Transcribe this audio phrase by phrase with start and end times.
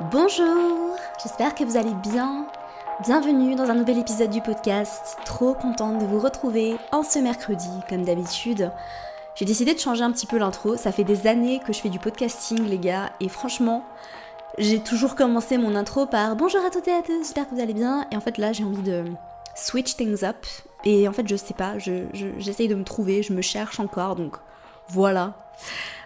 [0.00, 2.46] Bonjour, j'espère que vous allez bien.
[3.02, 5.16] Bienvenue dans un nouvel épisode du podcast.
[5.24, 8.70] Trop contente de vous retrouver en ce mercredi, comme d'habitude.
[9.34, 10.76] J'ai décidé de changer un petit peu l'intro.
[10.76, 13.84] Ça fait des années que je fais du podcasting, les gars, et franchement,
[14.56, 17.60] j'ai toujours commencé mon intro par bonjour à toutes et à tous, j'espère que vous
[17.60, 18.06] allez bien.
[18.12, 19.04] Et en fait, là, j'ai envie de
[19.56, 20.46] switch things up.
[20.84, 21.72] Et en fait, je sais pas,
[22.38, 24.36] j'essaye de me trouver, je me cherche encore, donc
[24.90, 25.36] voilà.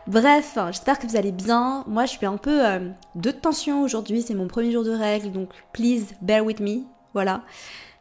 [0.07, 1.85] Bref, j'espère que vous allez bien.
[1.87, 4.23] Moi, je suis un peu euh, de tension aujourd'hui.
[4.23, 6.81] C'est mon premier jour de règles, donc please bear with me.
[7.15, 7.43] Voilà.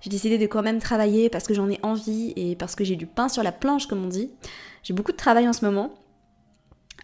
[0.02, 2.96] J'ai décidé de quand même travailler parce que j'en ai envie et parce que j'ai
[2.96, 4.32] du pain sur la planche, comme on dit.
[4.82, 5.92] J'ai beaucoup de travail en ce moment.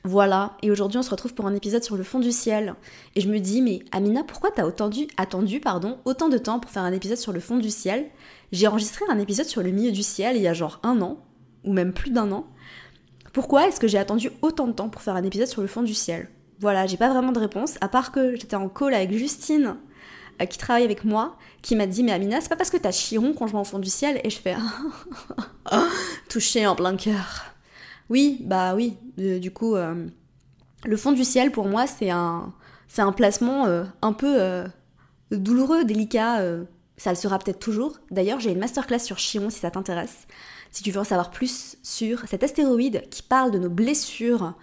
[0.04, 2.76] Voilà, et aujourd'hui on se retrouve pour un épisode sur le fond du ciel.
[3.16, 6.72] Et je me dis, mais Amina, pourquoi t'as attendu, attendu pardon, autant de temps pour
[6.72, 8.06] faire un épisode sur le fond du ciel?
[8.52, 11.18] J'ai enregistré un épisode sur le milieu du ciel il y a genre un an,
[11.66, 12.48] ou même plus d'un an.
[13.38, 15.84] Pourquoi est-ce que j'ai attendu autant de temps pour faire un épisode sur le fond
[15.84, 16.28] du ciel?
[16.60, 19.78] Voilà, j'ai pas vraiment de réponse, à part que j'étais en call avec Justine,
[20.42, 22.90] euh, qui travaille avec moi, qui m'a dit Mais Amina, c'est pas parce que t'as
[22.90, 24.56] chiron quand je vais au fond du ciel Et je fais
[26.30, 27.46] Touché en plein cœur.
[28.10, 30.08] Oui, bah oui, euh, du coup, euh,
[30.84, 32.56] le fond du ciel pour moi, c'est un,
[32.88, 33.68] c'est un placement
[34.02, 34.64] un peu
[35.30, 36.42] douloureux, délicat.
[36.98, 38.00] ça le sera peut-être toujours.
[38.10, 40.26] D'ailleurs, j'ai une masterclass sur Chiron si ça t'intéresse
[40.72, 44.54] si tu veux en savoir plus sur cet astéroïde qui parle de nos blessures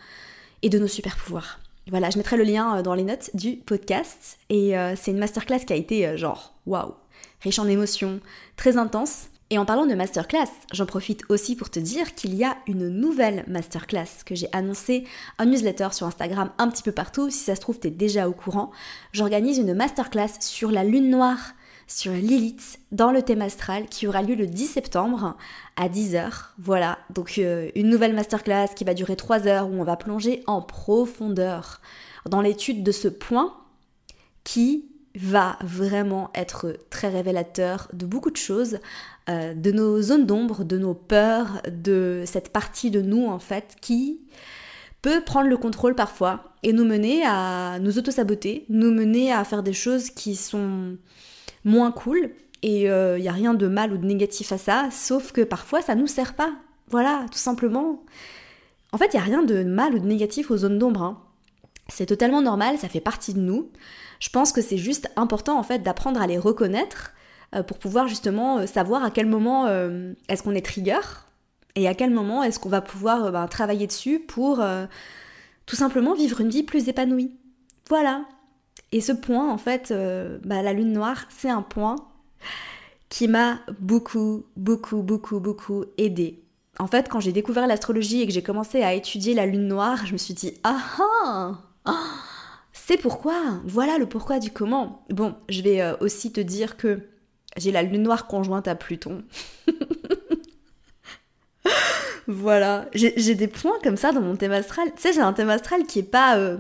[0.62, 1.60] et de nos super pouvoirs.
[1.90, 5.18] Voilà, je mettrai le lien euh, dans les notes du podcast et euh, c'est une
[5.18, 6.94] masterclass qui a été euh, genre waouh,
[7.42, 8.20] riche en émotions,
[8.56, 9.26] très intense.
[9.50, 12.88] Et en parlant de masterclass, j'en profite aussi pour te dire qu'il y a une
[12.88, 15.04] nouvelle masterclass que j'ai annoncée
[15.38, 17.28] en newsletter sur Instagram un petit peu partout.
[17.28, 18.70] Si ça se trouve, tu es déjà au courant.
[19.12, 21.52] J'organise une masterclass sur la lune noire
[21.86, 25.36] sur Lilith dans le thème astral qui aura lieu le 10 septembre
[25.76, 26.30] à 10h.
[26.58, 30.42] Voilà, donc euh, une nouvelle masterclass qui va durer 3 heures où on va plonger
[30.46, 31.80] en profondeur
[32.28, 33.54] dans l'étude de ce point
[34.44, 38.78] qui va vraiment être très révélateur de beaucoup de choses,
[39.28, 43.76] euh, de nos zones d'ombre, de nos peurs, de cette partie de nous en fait
[43.80, 44.20] qui
[45.02, 49.62] peut prendre le contrôle parfois et nous mener à nous auto-saboter, nous mener à faire
[49.62, 50.96] des choses qui sont
[51.64, 52.30] moins cool.
[52.62, 55.42] Et il euh, n'y a rien de mal ou de négatif à ça, sauf que
[55.42, 56.52] parfois ça nous sert pas.
[56.88, 58.02] Voilà, tout simplement.
[58.92, 61.02] En fait, il n'y a rien de mal ou de négatif aux zones d'ombre.
[61.02, 61.20] Hein.
[61.88, 63.70] C'est totalement normal, ça fait partie de nous.
[64.20, 67.12] Je pense que c'est juste important en fait d'apprendre à les reconnaître
[67.54, 69.66] euh, pour pouvoir justement euh, savoir à quel moment
[70.28, 71.00] est-ce qu'on est trigger
[71.74, 74.62] et à quel moment est-ce qu'on va pouvoir ben, travailler dessus pour
[75.66, 77.36] tout simplement vivre une vie plus épanouie.
[77.88, 78.24] Voilà,
[78.94, 81.96] et ce point, en fait, euh, bah, la lune noire, c'est un point
[83.08, 86.44] qui m'a beaucoup, beaucoup, beaucoup, beaucoup aidé.
[86.78, 90.06] En fait, quand j'ai découvert l'astrologie et que j'ai commencé à étudier la lune noire,
[90.06, 90.78] je me suis dit ah
[91.24, 92.04] ah, ah
[92.72, 93.34] c'est pourquoi,
[93.64, 95.04] voilà le pourquoi du comment.
[95.10, 97.00] Bon, je vais euh, aussi te dire que
[97.56, 99.24] j'ai la lune noire conjointe à Pluton.
[102.28, 104.92] voilà, j'ai des points comme ça dans mon thème astral.
[104.94, 106.58] Tu sais, j'ai un thème astral qui est pas euh,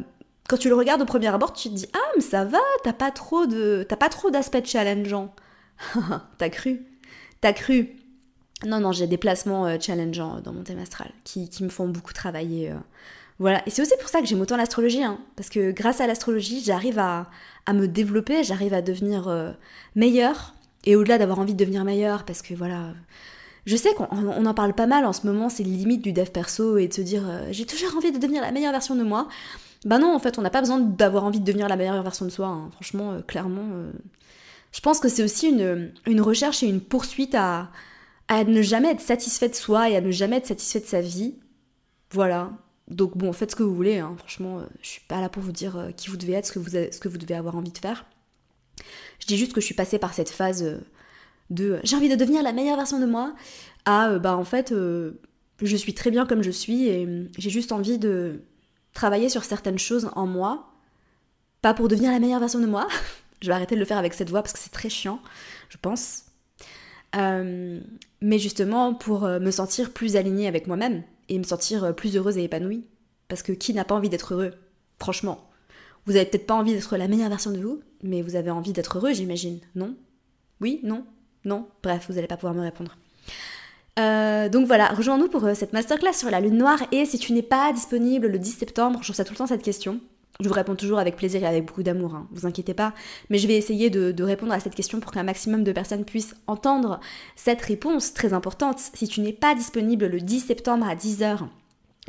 [0.48, 2.92] quand tu le regardes au premier abord, tu te dis ah mais ça va, t'as
[2.92, 5.34] pas trop de, t'as pas trop d'aspects challengeants.
[6.38, 6.86] t'as cru,
[7.40, 7.96] t'as cru.
[8.66, 12.12] Non non, j'ai des placements euh, challengeants dans mon thème astral qui, me font beaucoup
[12.12, 12.70] travailler.
[12.70, 12.76] Euh.
[13.38, 16.06] Voilà, et c'est aussi pour ça que j'aime autant l'astrologie, hein, parce que grâce à
[16.06, 17.26] l'astrologie, j'arrive à,
[17.72, 19.50] me développer, j'arrive à devenir euh,
[19.96, 22.92] meilleure, et au-delà d'avoir envie de devenir meilleure, parce que voilà,
[23.66, 26.76] je sais qu'on en parle pas mal en ce moment, c'est limite du dev perso
[26.76, 29.26] et de se dire j'ai toujours envie de devenir la meilleure version de moi.
[29.84, 32.24] Bah non, en fait, on n'a pas besoin d'avoir envie de devenir la meilleure version
[32.24, 32.46] de soi.
[32.46, 32.70] Hein.
[32.72, 33.68] Franchement, euh, clairement.
[33.74, 33.92] Euh,
[34.72, 37.70] je pense que c'est aussi une, recherche et une poursuite à,
[38.28, 41.00] à ne jamais être satisfait de soi et à ne jamais être satisfait de sa
[41.00, 41.34] vie.
[42.10, 42.52] Voilà.
[42.88, 43.98] Donc bon, faites ce que vous voulez.
[43.98, 44.14] Hein.
[44.18, 46.58] Franchement, euh, je suis pas là pour vous dire qui vous devez être, ce que
[46.58, 48.06] vous, ce que vous devez avoir envie de faire.
[49.20, 50.80] Je dis juste que je suis passée par cette phase
[51.50, 53.34] de j'ai envie de devenir la meilleure version de moi
[53.84, 54.74] à bah en fait
[55.62, 58.42] je suis très bien comme je suis et j'ai juste envie de
[58.94, 60.72] travailler sur certaines choses en moi,
[61.60, 62.88] pas pour devenir la meilleure version de moi.
[63.42, 65.20] je vais arrêter de le faire avec cette voix parce que c'est très chiant,
[65.68, 66.24] je pense.
[67.16, 67.80] Euh,
[68.20, 72.16] mais justement pour euh, me sentir plus alignée avec moi-même et me sentir euh, plus
[72.16, 72.84] heureuse et épanouie.
[73.28, 74.52] Parce que qui n'a pas envie d'être heureux?
[74.98, 75.48] Franchement.
[76.06, 78.72] Vous avez peut-être pas envie d'être la meilleure version de vous, mais vous avez envie
[78.72, 79.60] d'être heureux, j'imagine.
[79.74, 79.96] Non?
[80.60, 80.80] Oui?
[80.82, 81.06] Non?
[81.46, 81.66] Non?
[81.82, 82.96] Bref, vous n'allez pas pouvoir me répondre.
[83.98, 87.32] Euh, donc voilà, rejoins-nous pour euh, cette masterclass sur la lune noire et si tu
[87.32, 90.00] n'es pas disponible le 10 septembre, je reçois tout le temps cette question.
[90.40, 92.92] Je vous réponds toujours avec plaisir et avec beaucoup d'amour, hein, vous inquiétez pas.
[93.30, 96.34] Mais je vais essayer de, répondre à cette question pour qu'un maximum de personnes puissent
[96.48, 96.98] entendre
[97.36, 98.80] cette réponse très importante.
[98.94, 101.38] Si tu n'es pas disponible le 10 septembre à 10h,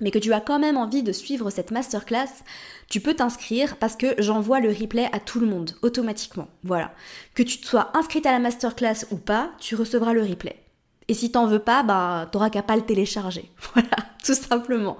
[0.02, 2.44] mais que tu as quand même envie de suivre cette masterclass,
[2.90, 6.48] tu peux t'inscrire parce que j'envoie le replay à tout le monde automatiquement.
[6.64, 6.94] Voilà.
[7.36, 10.65] Que tu te sois inscrite à la masterclass ou pas, tu recevras le replay.
[11.07, 13.52] Et si t'en veux pas, bah t'auras qu'à pas le télécharger.
[13.74, 13.90] Voilà,
[14.24, 14.98] tout simplement.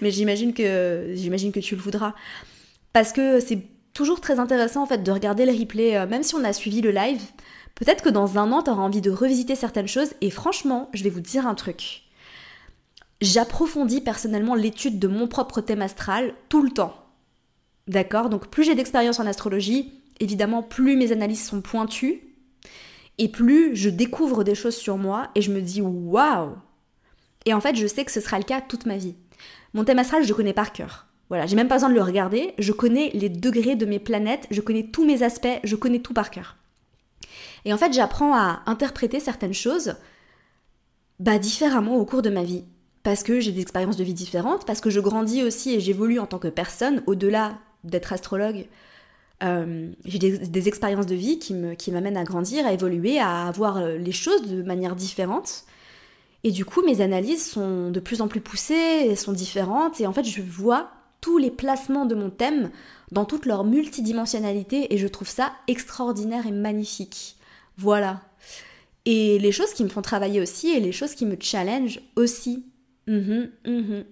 [0.00, 2.14] Mais j'imagine que j'imagine que tu le voudras
[2.92, 3.62] parce que c'est
[3.94, 6.80] toujours très intéressant en fait de regarder le replay, euh, même si on a suivi
[6.80, 7.22] le live.
[7.74, 10.12] Peut-être que dans un an, tu auras envie de revisiter certaines choses.
[10.20, 12.02] Et franchement, je vais vous dire un truc.
[13.20, 16.94] J'approfondis personnellement l'étude de mon propre thème astral tout le temps.
[17.86, 18.28] D'accord?
[18.28, 22.20] Donc plus j'ai d'expérience en astrologie, évidemment, plus mes analyses sont pointues.
[23.20, 26.56] Et plus je découvre des choses sur moi et je me dis waouh
[27.44, 29.14] Et en fait, je sais que ce sera le cas toute ma vie.
[29.74, 31.06] Mon thème astral, je le connais par cœur.
[31.28, 34.48] Voilà, j'ai même pas besoin de le regarder, je connais les degrés de mes planètes,
[34.50, 36.56] je connais tous mes aspects, je connais tout par cœur.
[37.64, 39.94] Et en fait, j'apprends à interpréter certaines choses
[41.20, 42.64] bah, différemment au cours de ma vie.
[43.02, 46.18] Parce que j'ai des expériences de vie différentes, parce que je grandis aussi et j'évolue
[46.18, 48.66] en tant que personne, au-delà d'être astrologue.
[49.42, 53.50] Euh, j'ai des, expériences de vie qui, me, qui m'amènent à grandir, à évoluer, à
[53.52, 55.64] voir euh, les choses de manière différente.
[56.44, 60.12] Et du coup, mes analyses sont de plus en plus poussées, sont différentes, et en
[60.12, 60.90] fait, je vois
[61.20, 62.70] tous les placements de mon thème
[63.12, 67.36] dans toute leur multidimensionnalité et je trouve ça extraordinaire et magnifique.
[67.76, 68.20] Voilà.
[69.04, 72.64] Et les choses qui me font travailler aussi et les choses qui me challenge aussi.
[73.06, 74.04] Mhm, mhm.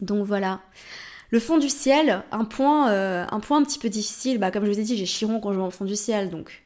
[0.00, 0.60] Donc voilà.
[1.32, 4.38] Le fond du ciel, un point, euh, un point un petit peu difficile.
[4.38, 6.28] Bah, comme je vous ai dit, j'ai Chiron quand je vais au fond du ciel,
[6.28, 6.62] donc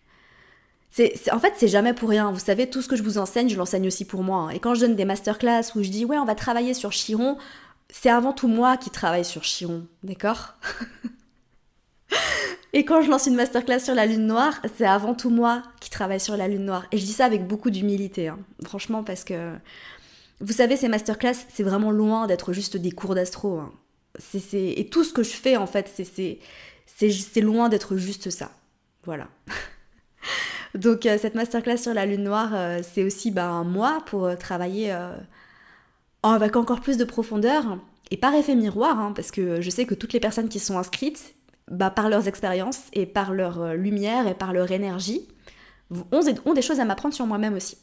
[0.90, 2.32] c'est, en fait, c'est jamais pour rien.
[2.32, 4.50] Vous savez, tout ce que je vous enseigne, je l'enseigne aussi pour moi.
[4.54, 7.38] Et quand je donne des masterclass où je dis, ouais, on va travailler sur Chiron,
[7.90, 10.54] c'est avant tout moi qui travaille sur Chiron, d'accord?
[12.72, 15.90] Et quand je lance une masterclass sur la lune noire, c'est avant tout moi qui
[15.90, 16.86] travaille sur la lune noire.
[16.92, 18.38] Et je dis ça avec beaucoup d'humilité, hein.
[18.64, 19.54] franchement, parce que
[20.40, 23.60] vous savez, ces masterclass, c'est vraiment loin d'être juste des cours d'astro.
[23.60, 23.72] Hein.
[24.52, 25.90] Et tout ce que je fais, en fait,
[26.86, 28.50] c'est loin d'être juste ça.
[29.04, 29.28] Voilà.
[30.76, 34.36] Donc, euh, cette masterclass sur la lune noire, euh, c'est aussi ben, moi pour euh,
[34.36, 34.94] travailler
[36.22, 37.78] avec encore plus de profondeur,
[38.10, 40.78] et par effet miroir, hein, parce que je sais que toutes les personnes qui sont
[40.78, 41.34] inscrites,
[41.70, 45.26] bah, par leurs expériences et par leur lumière et par leur énergie,
[45.90, 47.78] ont, des choses à m'apprendre sur moi-même aussi.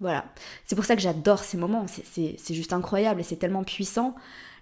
[0.00, 0.24] Voilà.
[0.64, 4.14] C'est pour ça que j'adore ces moments, c'est juste incroyable et c'est tellement puissant.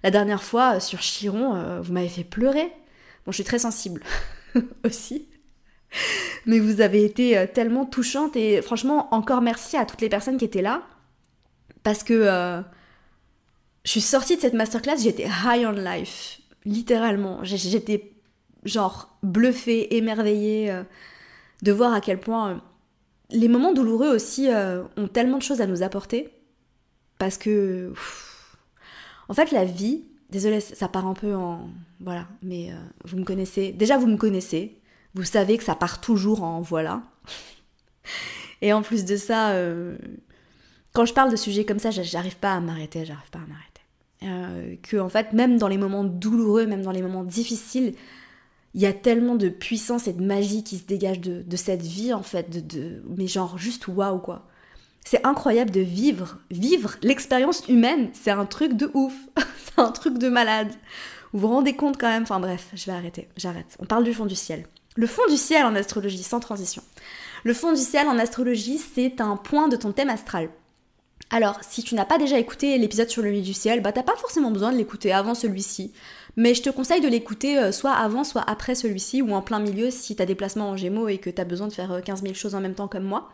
[0.02, 2.72] La dernière fois, euh, sur Chiron, euh, vous m'avez fait pleurer.
[3.24, 4.02] Bon, je suis très sensible
[4.84, 5.28] aussi.
[6.46, 10.44] Mais vous avez été tellement touchante et franchement, encore merci à toutes les personnes qui
[10.44, 10.82] étaient là.
[11.82, 12.62] Parce que
[13.84, 17.40] je suis sortie de cette masterclass, j'étais high on life, littéralement.
[17.44, 18.12] J'étais
[18.64, 20.82] genre bluffée, émerveillée euh,
[21.62, 22.54] de voir à quel point euh,
[23.30, 26.30] les moments douloureux aussi euh, ont tellement de choses à nous apporter.
[27.18, 27.92] Parce que,
[29.32, 31.68] en fait, la vie, désolée, ça part un peu en.
[32.00, 32.70] Voilà, mais
[33.04, 33.72] vous me connaissez.
[33.72, 34.78] Déjà, vous me connaissez.
[35.14, 37.02] Vous savez que ça part toujours en voilà.
[38.60, 39.54] Et en plus de ça,
[40.92, 43.72] quand je parle de sujets comme ça, j'arrive pas à m'arrêter, j'arrive pas à m'arrêter.
[44.24, 47.94] Euh, que en fait même dans les moments douloureux, même dans les moments difficiles,
[48.74, 52.12] il y a tellement de puissance et de magie qui se dégage de, cette vie
[52.12, 54.46] en fait, de, mais genre juste waouh quoi.
[55.04, 59.14] C'est incroyable de vivre, vivre l'expérience humaine, c'est un truc de ouf,
[59.64, 60.72] c'est un truc de malade.
[61.32, 63.76] Vous vous rendez compte quand même, enfin bref, je vais arrêter, j'arrête.
[63.78, 64.66] On parle du fond du ciel.
[64.94, 66.82] Le fond du ciel en astrologie, sans transition.
[67.44, 70.50] Le fond du ciel en astrologie, c'est un point de ton thème astral.
[71.30, 74.02] Alors, si tu n'as pas déjà écouté l'épisode sur le milieu du ciel, bah t'as
[74.02, 75.92] pas forcément besoin de l'écouter avant celui-ci.
[76.36, 79.58] Mais je te conseille de l'écouter euh, soit avant, soit après celui-ci, ou en plein
[79.58, 82.22] milieu si t'as des placements en gémeaux et que t'as besoin de faire 15 euh,
[82.22, 83.30] 000 choses en même temps comme moi.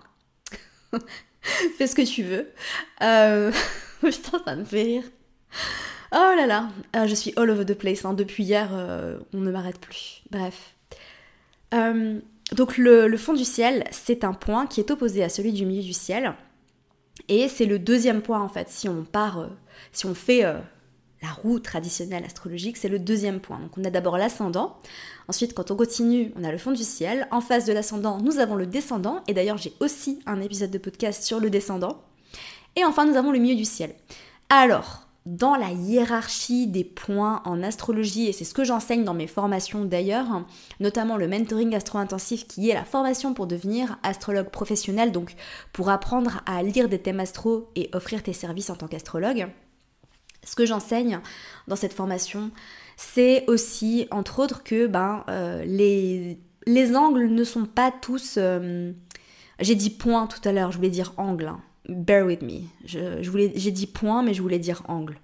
[1.77, 2.49] Fais ce que tu veux.
[3.03, 3.53] Euh...
[4.01, 5.03] Putain, ça me fait rire.
[6.13, 8.05] Oh là là, euh, je suis all over the place.
[8.05, 8.15] Hein.
[8.15, 8.71] Depuis hier,
[9.33, 10.23] on ne m'arrête plus.
[10.31, 10.75] Bref.
[12.53, 15.83] donc le fond du ciel, c'est un point qui est opposé à celui du milieu
[15.83, 16.35] du ciel.
[17.29, 19.49] Et c'est le deuxième point en fait, si on part, euh,
[19.93, 20.59] si on fait euh,
[21.23, 23.59] la roue traditionnelle astrologique, c'est le deuxième point.
[23.59, 24.77] Donc on a d'abord l'ascendant,
[25.29, 28.39] ensuite quand on continue, on a le fond du ciel, en face de l'ascendant, nous
[28.39, 32.03] avons le descendant, et d'ailleurs j'ai aussi un épisode de podcast sur le descendant,
[32.77, 33.95] et enfin nous avons le milieu du ciel.
[34.49, 39.27] Alors, dans la hiérarchie des points en astrologie, et c'est ce que j'enseigne dans mes
[39.27, 40.47] formations d'ailleurs,
[40.81, 45.35] notamment le mentoring astro-intensif qui est la formation pour devenir astrologue professionnel, donc
[45.75, 49.49] pour apprendre à lire des thèmes astro et offrir tes services en tant qu'astrologue.
[50.45, 51.21] Ce que j'enseigne
[51.67, 52.51] dans cette formation,
[52.97, 58.35] c'est aussi, entre autres, que ben, euh, les, les, angles ne sont pas tous...
[58.39, 58.93] Euh,
[59.61, 61.49] j'ai dit points tout à l'heure, je voulais dire angle.
[61.49, 62.63] Hein bear with me.
[62.85, 65.19] J'ai dit point, mais je voulais dire angle.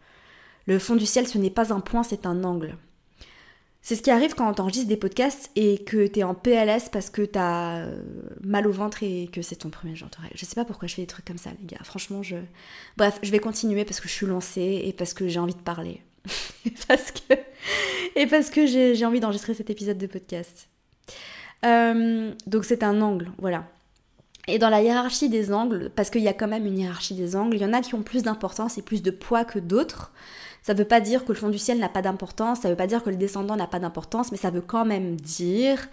[0.66, 2.76] Le fond du ciel, ce n'est pas un point, c'est un angle.
[3.87, 7.21] C'est ce qui arrive quand t'enregistres des podcasts et que t'es en PLS parce que
[7.21, 8.03] t'as euh,
[8.43, 10.17] mal au ventre et que c'est ton premier jour de.
[10.35, 11.85] Je sais pas pourquoi je fais des trucs comme ça, les gars.
[11.85, 12.37] Franchement, je.
[12.97, 15.61] Bref, je vais continuer parce que je suis lancée et parce que j'ai envie de
[15.61, 16.00] parler.
[18.17, 20.69] Et parce que j'ai envie d'enregistrer cet épisode de podcast.
[21.67, 23.67] Euh, donc c'est un angle, voilà.
[24.47, 27.37] Et dans la hiérarchie des angles, parce qu'il y a quand même une hiérarchie des
[27.37, 30.12] angles, il y en a qui ont plus d'importance et plus de poids que d'autres.
[30.64, 32.73] Ça ne veut pas dire que le fond du ciel n'a pas d'importance, ça ne
[32.73, 35.88] veut pas dire que le descendant n'a pas d'importance, mais ça veut quand même dire,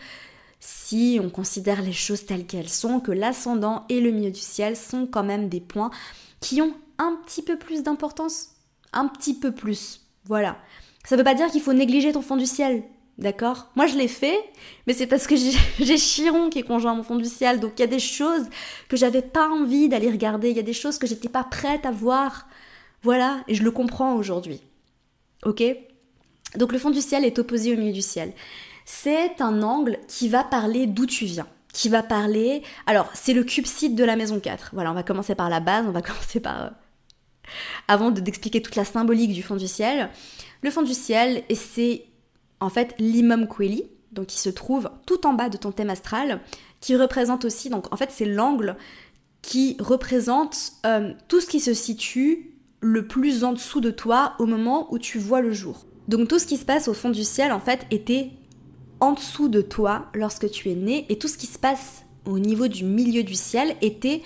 [0.62, 4.78] si on considère les choses telles qu'elles sont, que l'ascendant et le milieu du ciel
[4.78, 5.92] sont quand même des points
[6.40, 8.52] qui ont un petit peu plus d'importance.
[8.94, 10.02] Un petit peu plus.
[10.26, 10.58] Voilà.
[11.04, 12.84] Ça ne veut pas dire qu'il faut négliger ton fond du ciel.
[13.18, 13.68] D'accord?
[13.76, 14.40] Moi je l'ai fait,
[14.88, 15.36] mais c'est parce que
[15.80, 17.60] j'ai Chiron qui est conjoint à mon fond du ciel.
[17.60, 18.48] Donc il y a des choses
[18.88, 21.86] que j'avais pas envie d'aller regarder, il y a des choses que j'étais pas prête
[21.86, 22.48] à voir.
[23.04, 24.62] Voilà, et je le comprends aujourd'hui.
[25.44, 25.64] Ok?
[26.58, 28.34] Donc le fond du ciel est opposé au milieu du ciel.
[28.86, 32.64] C'est un angle qui va parler d'où tu viens qui va parler.
[32.86, 34.72] Alors, c'est le cube-site de la maison 4.
[34.74, 36.62] Voilà, on va commencer par la base, on va commencer par.
[36.62, 36.70] Euh,
[37.88, 40.10] avant d'expliquer toute la symbolique du fond du ciel.
[40.62, 42.06] Le fond du ciel, c'est
[42.60, 46.40] en fait l'imam coeli, donc qui se trouve tout en bas de ton thème astral,
[46.80, 48.78] qui représente aussi, donc en fait, c'est l'angle
[49.42, 52.51] qui représente euh, tout ce qui se situe
[52.82, 55.86] le plus en dessous de toi au moment où tu vois le jour.
[56.08, 58.32] Donc tout ce qui se passe au fond du ciel en fait était
[59.00, 62.40] en dessous de toi lorsque tu es né et tout ce qui se passe au
[62.40, 64.22] niveau du milieu du ciel était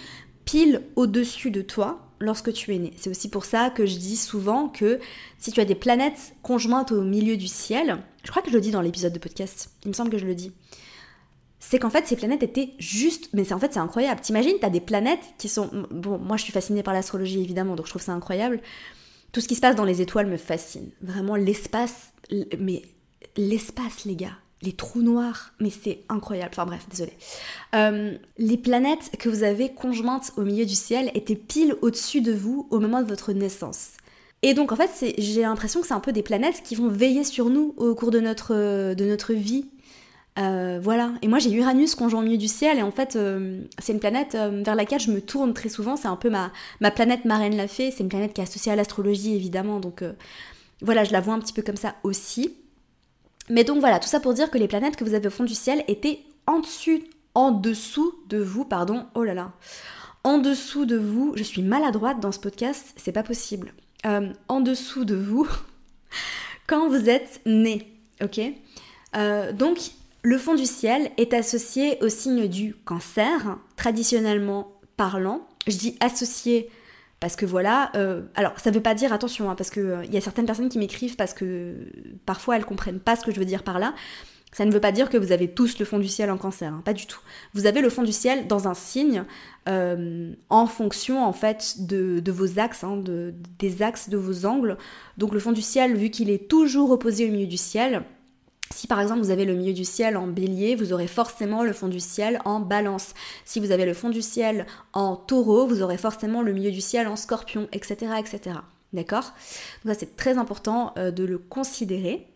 [0.45, 2.93] pile au-dessus de toi lorsque tu es né.
[2.97, 4.99] C'est aussi pour ça que je dis souvent que
[5.37, 8.61] si tu as des planètes conjointes au milieu du ciel, je crois que je le
[8.61, 10.51] dis dans l'épisode de podcast, il me semble que je le dis,
[11.67, 14.21] c'est qu'en fait ces planètes étaient juste mais c'est en fait c'est incroyable.
[14.21, 17.87] T'imagines t'as des planètes qui sont bon moi je suis fascinée par l'astrologie évidemment donc
[17.87, 18.61] je trouve ça incroyable.
[19.31, 20.91] Tout ce qui se passe dans les étoiles me fascine.
[21.01, 22.11] Vraiment l'espace
[22.59, 22.83] mais
[23.35, 24.37] l'espace les gars.
[24.61, 26.51] Les trous noirs, mais c'est incroyable.
[26.53, 27.11] Enfin bref, désolé.
[27.75, 32.31] Euh, les planètes que vous avez conjointes au milieu du ciel étaient pile au-dessus de
[32.31, 33.89] vous au moment de votre naissance.
[34.43, 37.25] Et donc en fait, j'ai l'impression que c'est un peu des planètes qui vont veiller
[37.25, 39.65] sur nous au cours de notre, de notre vie
[40.37, 41.13] euh, voilà.
[41.21, 43.99] Et moi j'ai Uranus conjoint au milieu du ciel et en fait euh, c'est une
[43.99, 45.95] planète euh, vers laquelle je me tourne très souvent.
[45.95, 46.51] C'est un peu ma,
[46.91, 47.67] planète marraine la.
[47.67, 49.79] C'est une planète qui est associée à l'astrologie évidemment.
[49.79, 50.03] Donc
[50.81, 52.53] voilà, je la vois un petit peu comme ça aussi.
[53.49, 55.43] Mais donc voilà, tout ça pour dire que les planètes que vous avez au fond
[55.43, 59.05] du ciel étaient en dessus, en dessous de vous, pardon.
[59.13, 59.53] Oh là là.
[60.23, 63.73] En dessous de vous, je suis maladroite dans ce podcast, c'est pas possible.
[64.03, 65.47] en dessous de vous,
[66.67, 67.87] quand vous êtes né,
[68.21, 68.41] ok
[69.53, 69.77] Donc
[70.25, 75.47] le fond du ciel est associé au signe du cancer, traditionnellement parlant.
[75.67, 76.71] Je dis associé
[77.19, 80.17] parce que voilà, euh, alors ça veut pas dire attention, hein, parce qu'il euh, y
[80.17, 81.75] a certaines personnes qui m'écrivent parce que
[82.25, 83.93] parfois elles comprennent pas ce que je veux dire par là.
[84.51, 86.73] Ça ne veut pas dire que vous avez tous le fond du ciel en cancer,
[86.73, 87.19] hein, pas du tout.
[87.53, 89.25] Vous avez le fond du ciel dans un signe
[89.69, 93.03] euh, en fonction en fait de, vos axes, hein,
[93.59, 94.77] des axes de vos angles.
[95.17, 98.05] Donc le fond du ciel, vu qu'il est toujours opposé au milieu du ciel,
[98.73, 101.73] si par exemple vous avez le milieu du ciel en bélier, vous aurez forcément le
[101.73, 103.13] fond du ciel en balance.
[103.43, 106.81] Si vous avez le fond du ciel en taureau, vous aurez forcément le milieu du
[106.81, 108.13] ciel en scorpion, etc.
[108.19, 108.57] etc.
[108.93, 109.33] D'accord?
[109.83, 112.27] Donc ça c'est très important euh, de le considérer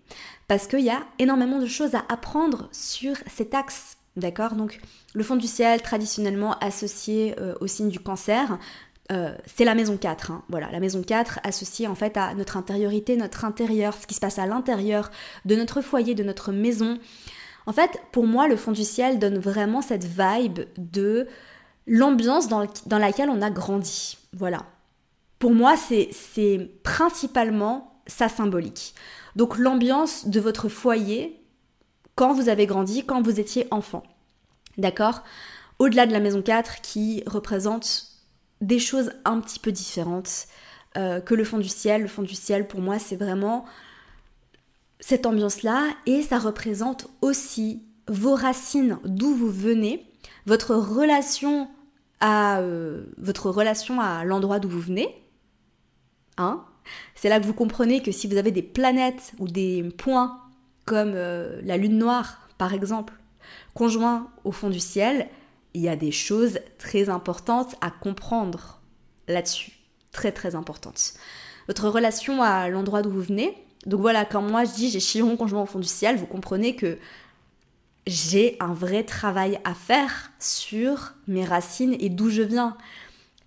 [0.47, 3.97] parce qu'il y a énormément de choses à apprendre sur cet axe.
[4.15, 4.55] D'accord?
[4.55, 4.79] Donc
[5.13, 8.59] le fond du ciel traditionnellement associé euh, au signe du cancer,
[9.11, 10.31] euh, c'est la maison 4.
[10.31, 10.43] Hein.
[10.49, 14.19] Voilà, la maison 4 associée en fait à notre intériorité, notre intérieur, ce qui se
[14.19, 15.09] passe à l'intérieur
[15.45, 16.99] de notre foyer, de notre maison.
[17.65, 21.27] En fait, pour moi, le fond du ciel donne vraiment cette vibe de
[21.87, 24.17] l'ambiance dans, laquelle on a grandi.
[24.33, 24.65] Voilà.
[25.39, 28.93] Pour moi, c'est principalement ça symbolique.
[29.35, 31.39] Donc l'ambiance de votre foyer
[32.15, 34.03] quand vous avez grandi, quand vous étiez enfant.
[34.77, 35.21] D'accord?
[35.79, 38.08] Au-delà de la maison 4 qui représente
[38.61, 40.47] des choses un petit peu différentes
[40.97, 42.03] euh, que le fond du ciel.
[42.03, 43.65] Le fond du ciel, pour moi, c'est vraiment
[44.99, 50.05] cette ambiance-là et ça représente aussi vos racines, d'où vous venez,
[50.45, 51.69] votre relation
[52.19, 55.23] à euh, votre relation à l'endroit d'où vous venez.
[56.37, 56.65] Hein
[57.15, 60.39] c'est là que vous comprenez que si vous avez des planètes ou des points
[60.85, 63.13] comme euh, la lune noire, par exemple,
[63.73, 65.27] conjoints au fond du ciel,
[65.73, 68.79] il y a des choses très importantes à comprendre
[69.27, 69.73] là-dessus.
[70.11, 71.13] Très très importantes.
[71.67, 73.55] Votre relation à l'endroit d'où vous venez.
[73.85, 76.75] Donc voilà, quand moi je dis j'ai Chiron conjoint au fond du ciel, vous comprenez
[76.75, 76.97] que
[78.07, 82.75] j'ai un vrai travail à faire sur mes racines et d'où je viens.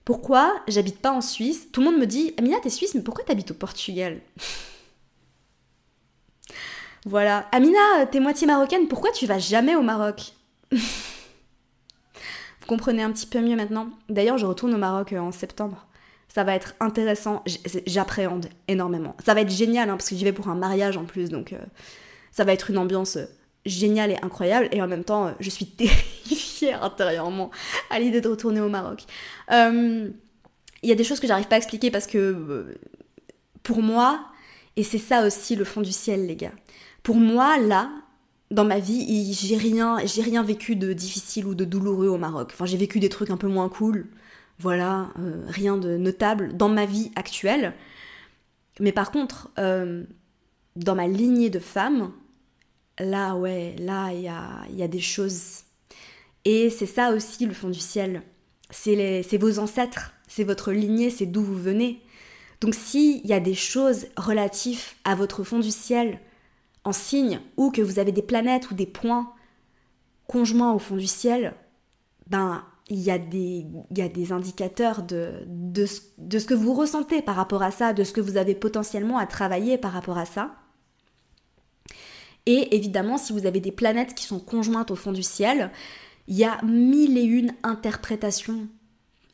[0.05, 1.69] Pourquoi j'habite pas en Suisse?
[1.73, 4.21] Tout le monde me dit Amina, t'es suisse, mais pourquoi t'habites au Portugal?
[7.05, 7.49] Voilà.
[7.51, 10.35] Amina, t'es moitié marocaine, pourquoi tu vas jamais au Maroc?
[12.63, 13.89] Vous comprenez un petit peu mieux maintenant.
[14.09, 15.85] D'ailleurs, je retourne au Maroc euh, en septembre.
[16.29, 17.43] Ça va être intéressant.
[17.87, 19.17] J'appréhende énormément.
[19.25, 21.53] Ça va être génial, hein, parce que j'y vais pour un mariage en plus, donc
[21.53, 21.59] euh,
[22.31, 23.25] ça va être une ambiance euh,
[23.67, 24.69] géniale et incroyable.
[24.71, 27.51] Et en même temps, je suis terrifiée intérieurement
[27.91, 29.07] à l'idée de retourner au Maroc.
[29.51, 32.77] Il y a des choses que j'arrive pas à expliquer parce que
[33.65, 34.21] pour moi,
[34.77, 36.53] et c'est ça aussi le fond du ciel, les gars.
[37.03, 37.91] Pour moi, là,
[38.53, 42.51] dans ma vie, j'ai rien, j'ai rien vécu de difficile ou de douloureux au Maroc.
[42.53, 44.07] Enfin, j'ai vécu des trucs un peu moins cool.
[44.59, 47.75] Voilà, euh, rien de notable dans ma vie actuelle.
[48.79, 50.05] Mais par contre, euh,
[50.77, 52.13] dans ma lignée de femmes,
[52.99, 55.63] là, ouais, là, il y a, y a, des choses.
[56.45, 58.23] Et c'est ça aussi le fond du ciel.
[58.71, 62.01] C'est vos ancêtres, c'est votre lignée, c'est d'où vous venez.
[62.61, 66.21] Donc s'il y a des choses relatives à votre fond du ciel,
[66.85, 69.33] en signe, ou que vous avez des planètes ou des points
[70.27, 71.55] conjoints au fond du ciel,
[72.27, 75.87] ben il y, a des, y a des indicateurs de, de,
[76.19, 79.19] de, ce que vous ressentez par rapport à ça, de ce que vous avez potentiellement
[79.19, 80.57] à travailler par rapport à ça.
[82.45, 85.71] Et évidemment, si vous avez des planètes qui sont conjointes au fond du ciel,
[86.27, 88.69] il y a mille et une interprétations.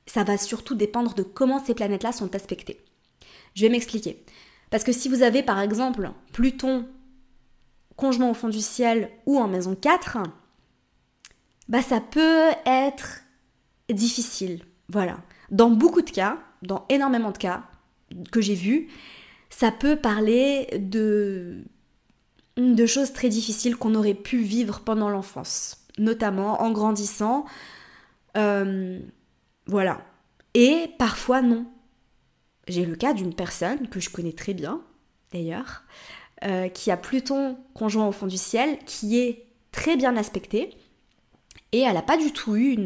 [0.06, 2.84] Ça va surtout dépendre de comment ces planètes-là sont aspectées.
[3.54, 4.24] Je vais m'expliquer.
[4.70, 6.86] Parce que si vous avez par exemple Pluton
[7.98, 10.18] conjoint au fond du ciel ou en maison 4,
[11.68, 13.22] bah ça peut être
[13.92, 14.64] difficile.
[14.88, 15.18] Voilà.
[15.50, 17.64] Dans beaucoup de cas, dans énormément de cas
[18.32, 18.88] que j'ai vus,
[19.50, 21.64] ça peut parler de,
[22.56, 27.46] de choses très difficiles qu'on aurait pu vivre pendant l'enfance, notamment en grandissant.
[28.36, 29.00] Euh,
[29.66, 30.00] voilà.
[30.54, 31.66] Et parfois non.
[32.68, 34.82] J'ai le cas d'une personne que je connais très bien,
[35.32, 35.82] d'ailleurs,
[36.44, 40.70] euh, qui a Pluton conjoint au fond du ciel, qui est très bien aspecté,
[41.72, 42.76] et elle n'a pas du tout eu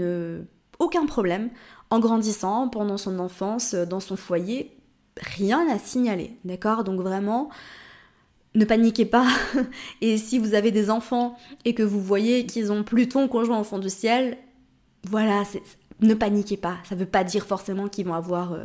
[0.78, 1.50] aucun problème
[1.90, 4.76] en grandissant pendant son enfance dans son foyer,
[5.16, 6.84] rien à signaler, d'accord?
[6.84, 7.50] Donc vraiment,
[8.54, 9.26] ne paniquez pas.
[10.00, 13.64] Et si vous avez des enfants et que vous voyez qu'ils ont Pluton conjoint au
[13.64, 14.36] fond du ciel,
[15.04, 15.42] voilà,
[16.00, 16.76] ne paniquez pas.
[16.88, 18.64] Ça ne veut pas dire forcément qu'ils vont avoir euh,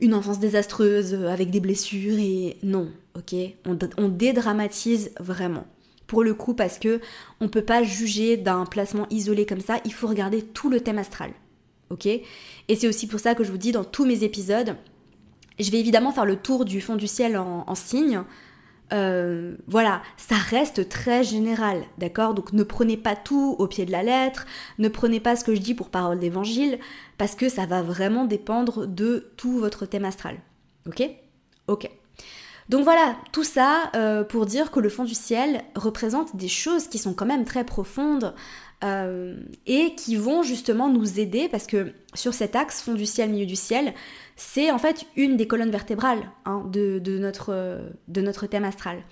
[0.00, 3.34] une enfance désastreuse euh, avec des blessures et non, ok?
[3.66, 5.66] On, dédramatise vraiment.
[6.06, 7.00] Pour le coup, parce que
[7.40, 10.98] on peut pas juger d'un placement isolé comme ça, il faut regarder tout le thème
[10.98, 11.32] astral.
[11.90, 12.06] Ok?
[12.06, 12.22] Et
[12.76, 14.76] c'est aussi pour ça que je vous dis dans tous mes épisodes,
[15.58, 18.22] je vais évidemment faire le tour du fond du ciel en, en signe,
[18.92, 22.34] euh, voilà, ça reste très général, d'accord?
[22.34, 24.46] Donc ne prenez pas tout au pied de la lettre,
[24.78, 26.78] ne prenez pas ce que je dis pour parole d'évangile,
[27.18, 30.38] parce que ça va vraiment dépendre de tout votre thème astral.
[30.86, 31.02] Ok?
[31.66, 31.90] Ok.
[32.68, 36.88] Donc voilà, tout ça euh, pour dire que le fond du ciel représente des choses
[36.88, 38.34] qui sont quand même très profondes
[38.84, 43.30] euh, et qui vont justement nous aider parce que sur cet axe fond du ciel,
[43.30, 43.94] milieu du ciel,
[44.36, 49.02] c'est en fait une des colonnes vertébrales hein, de, notre, de notre thème astral.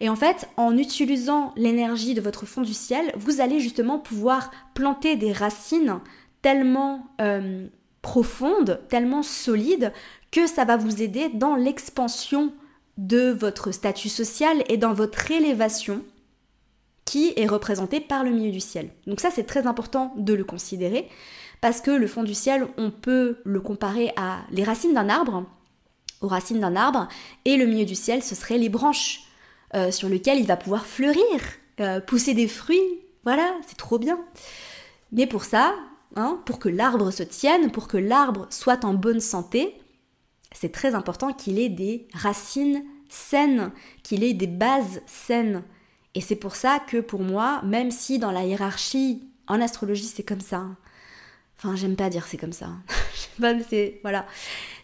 [0.00, 4.50] Et en fait, en utilisant l'énergie de votre fond du ciel, vous allez justement pouvoir
[4.74, 6.00] planter des racines
[6.40, 7.66] tellement euh,
[8.00, 9.92] profondes, tellement solides,
[10.30, 12.52] que ça va vous aider dans l'expansion
[12.98, 16.04] de votre statut social et dans votre élévation
[17.04, 18.90] qui est représentée par le milieu du ciel.
[19.06, 21.08] Donc ça, c'est très important de le considérer
[21.60, 25.46] parce que le fond du ciel, on peut le comparer à les racines d'un arbre,
[26.20, 27.08] aux racines d'un arbre,
[27.44, 29.20] et le milieu du ciel, ce serait les branches
[29.74, 31.22] euh, sur lesquelles il va pouvoir fleurir,
[31.80, 33.00] euh, pousser des fruits.
[33.24, 34.18] Voilà, c'est trop bien.
[35.12, 35.74] Mais pour ça,
[36.16, 39.76] hein, pour que l'arbre se tienne, pour que l'arbre soit en bonne santé,
[40.54, 45.62] c'est très important qu'il ait des racines saines, qu'il ait des bases saines.
[46.14, 50.22] Et c'est pour ça que pour moi, même si dans la hiérarchie, en astrologie c'est
[50.22, 50.66] comme ça,
[51.64, 52.70] Enfin, j'aime pas dire c'est comme ça.
[53.68, 54.26] c'est voilà.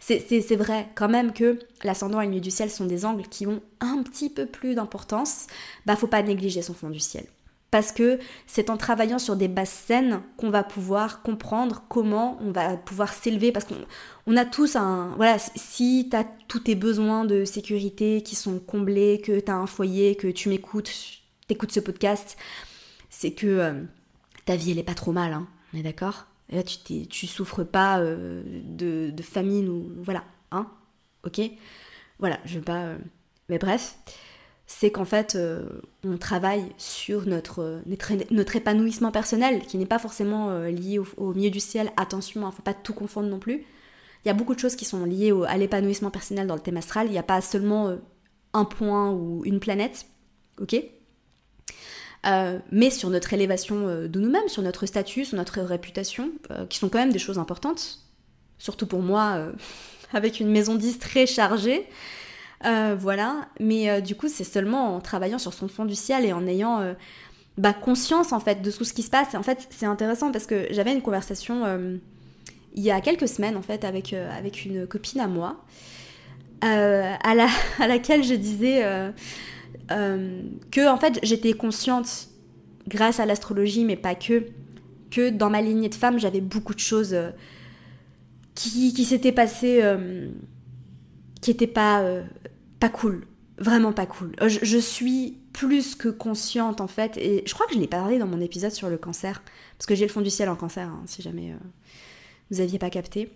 [0.00, 3.46] C'est vrai quand même que l'ascendant et le milieu du ciel sont des angles qui
[3.46, 5.48] ont un petit peu plus d'importance.
[5.86, 7.26] Bah, faut pas négliger son fond du ciel.
[7.70, 12.50] Parce que c'est en travaillant sur des bases saines qu'on va pouvoir comprendre comment on
[12.50, 13.52] va pouvoir s'élever.
[13.52, 15.14] Parce qu'on a tous un.
[15.16, 16.16] Voilà, si tu
[16.48, 20.48] tous tes besoins de sécurité qui sont comblés, que tu as un foyer, que tu
[20.48, 20.90] m'écoutes,
[21.46, 22.38] t'écoutes ce podcast,
[23.10, 23.82] c'est que euh,
[24.46, 25.46] ta vie elle est pas trop mal, hein.
[25.74, 26.26] on est d'accord?
[26.50, 29.92] Là, tu, tu souffres pas euh, de, famine ou.
[29.98, 30.66] Voilà, hein?
[31.24, 31.40] Ok?
[32.18, 32.84] Voilà, je veux pas.
[32.84, 32.98] Euh,
[33.48, 33.98] mais bref,
[34.70, 35.66] c'est qu'en fait, euh,
[36.04, 37.80] on travaille sur notre,
[38.30, 41.90] notre, épanouissement personnel, qui n'est pas forcément lié au, milieu du ciel.
[41.96, 43.64] Attention, il hein, ne faut pas tout confondre non plus.
[44.24, 46.76] il y a beaucoup de choses qui sont liées à l'épanouissement personnel dans le thème
[46.76, 47.06] astral.
[47.06, 47.96] Il n'y a pas seulement
[48.52, 50.04] un point ou une planète,
[50.60, 50.76] ok?
[52.70, 56.30] Mais sur notre élévation de nous-mêmes, sur notre statut, sur notre réputation,
[56.68, 58.00] qui sont quand même des choses importantes,
[58.58, 59.48] surtout pour moi,
[60.12, 61.88] avec une maison 10 très chargée.
[62.64, 66.24] Euh, voilà, mais euh, du coup, c'est seulement en travaillant sur son fond du ciel
[66.24, 66.94] et en ayant euh,
[67.56, 69.34] bah, conscience en fait de tout ce qui se passe.
[69.34, 71.64] En fait, c'est intéressant parce que j'avais une conversation
[72.74, 74.12] il y a quelques semaines en fait avec,
[74.64, 75.64] une copine à moi,
[76.62, 78.82] à laquelle je disais
[79.88, 82.28] que en fait j'étais consciente
[82.88, 84.46] grâce à l'astrologie, mais pas que,
[85.10, 87.16] que dans ma lignée de femme, j'avais beaucoup de choses
[88.54, 89.82] qui, qui s'étaient passées
[91.40, 92.02] qui n'étaient pas
[92.78, 93.26] pas cool,
[93.58, 94.34] vraiment pas cool.
[94.40, 98.18] Euh, je, suis plus que consciente en fait, et je crois que je l'ai parlé
[98.18, 99.42] dans mon épisode sur le cancer,
[99.76, 101.56] parce que j'ai le fond du ciel en cancer, hein, si jamais euh,
[102.50, 103.32] vous aviez pas capté,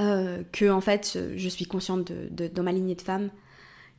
[0.00, 3.30] euh, que en fait je suis consciente de, dans ma lignée de femmes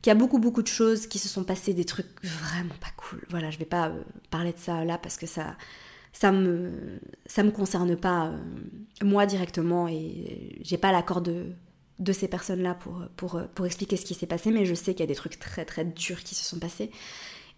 [0.02, 2.92] qu'il y a beaucoup beaucoup de choses qui se sont passées, des trucs vraiment pas
[2.96, 3.24] cool.
[3.30, 3.92] Voilà, je vais pas
[4.30, 5.56] parler de ça là parce que ça
[6.12, 8.32] ça me ça me concerne pas
[9.02, 11.54] moi directement et j'ai pas l'accord de
[11.98, 15.00] de ces personnes-là pour, pour, pour expliquer ce qui s'est passé, mais je sais qu'il
[15.00, 16.90] y a des trucs très très durs qui se sont passés.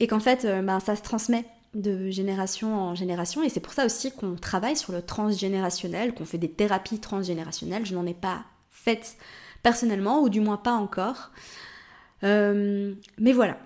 [0.01, 3.73] Et qu'en fait, euh, ben, ça se transmet de génération en génération, et c'est pour
[3.73, 7.85] ça aussi qu'on travaille sur le transgénérationnel, qu'on fait des thérapies transgénérationnelles.
[7.85, 9.17] Je n'en ai pas faites
[9.63, 11.31] personnellement, ou du moins pas encore.
[12.23, 13.59] Euh, mais voilà.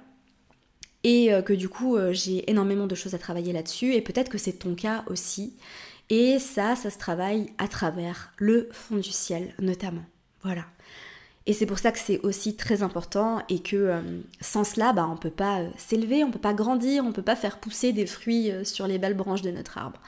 [1.04, 4.38] Et euh, que du coup, j'ai énormément de choses à travailler là-dessus, et peut-être que
[4.38, 5.56] c'est ton cas aussi.
[6.08, 10.04] Et ça, ça se travaille à travers le fond du ciel, notamment.
[10.42, 10.64] Voilà.
[11.46, 14.00] Et c'est pour ça que c'est aussi très important et que euh,
[14.40, 17.08] sans cela, bah, on ne peut pas euh, s'élever, on ne peut pas grandir, on
[17.08, 20.00] ne peut pas faire pousser des fruits euh, sur les belles branches de notre arbre.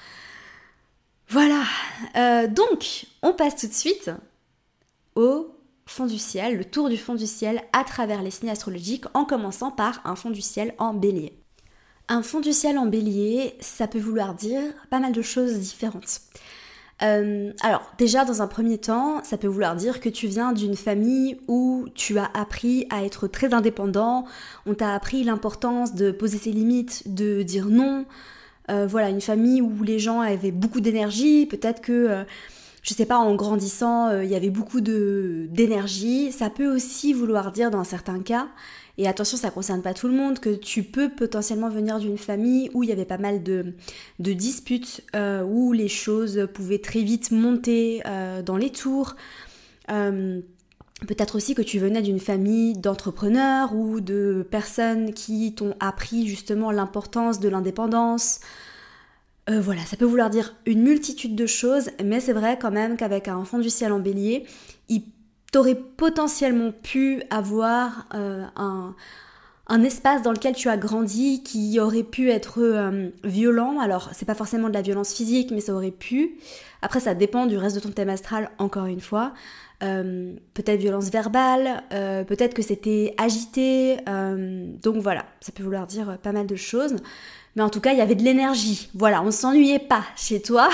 [1.29, 1.65] Voilà.
[2.49, 4.11] donc, on passe tout de suite
[5.17, 9.07] au fond du ciel, le tour du fond du ciel à travers les signes astrologiques
[9.15, 11.33] en commençant par un fond du ciel en bélier.
[12.09, 16.21] Un fond du ciel en bélier, ça peut vouloir dire pas mal de choses différentes.
[17.03, 20.77] Euh, alors déjà dans un premier temps, ça peut vouloir dire que tu viens d'une
[20.77, 24.25] famille où tu as appris à être très indépendant,
[24.67, 28.05] on t'a appris l'importance de poser ses limites, de dire non.
[28.71, 32.25] Euh, voilà, une famille où les gens avaient beaucoup d'énergie, peut-être que, euh,
[32.83, 36.33] je sais pas, en grandissant, il y avait beaucoup d'énergie.
[36.33, 38.47] Ça peut aussi vouloir dire dans certains cas
[38.97, 42.71] et attention, ça concerne pas tout le monde, que tu peux potentiellement venir d'une famille
[42.75, 43.75] où il y avait pas mal de,
[44.19, 49.17] disputes, euh, où les choses pouvaient très vite monter euh, dans les tours.
[49.91, 50.41] Euh,
[51.09, 56.71] peut-être aussi que tu venais d'une famille d'entrepreneurs ou de personnes qui t'ont appris justement
[56.71, 58.41] l'importance de l'indépendance.
[59.49, 63.27] voilà, ça peut vouloir dire une multitude de choses, mais c'est vrai quand même qu'avec
[63.27, 64.47] un fond du ciel en bélier,
[64.89, 65.03] il
[65.55, 72.29] t'aurais potentiellement pu avoir euh, un, espace dans lequel tu as grandi qui aurait pu
[72.29, 73.79] être euh, violent.
[73.79, 76.39] Alors, c'est pas forcément de la violence physique, mais ça aurait pu.
[76.83, 79.33] Après, ça dépend du reste de ton thème astral, encore une fois.
[79.85, 81.85] Euh, peut-être violence verbale,
[82.27, 83.99] peut-être que c'était agité.
[84.83, 86.97] donc voilà, ça peut vouloir dire pas mal de choses.
[87.55, 88.91] Mais en tout cas, il y avait de l'énergie.
[88.93, 90.69] Voilà, on s'ennuyait pas chez toi.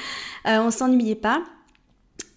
[0.46, 1.42] on s'ennuyait pas.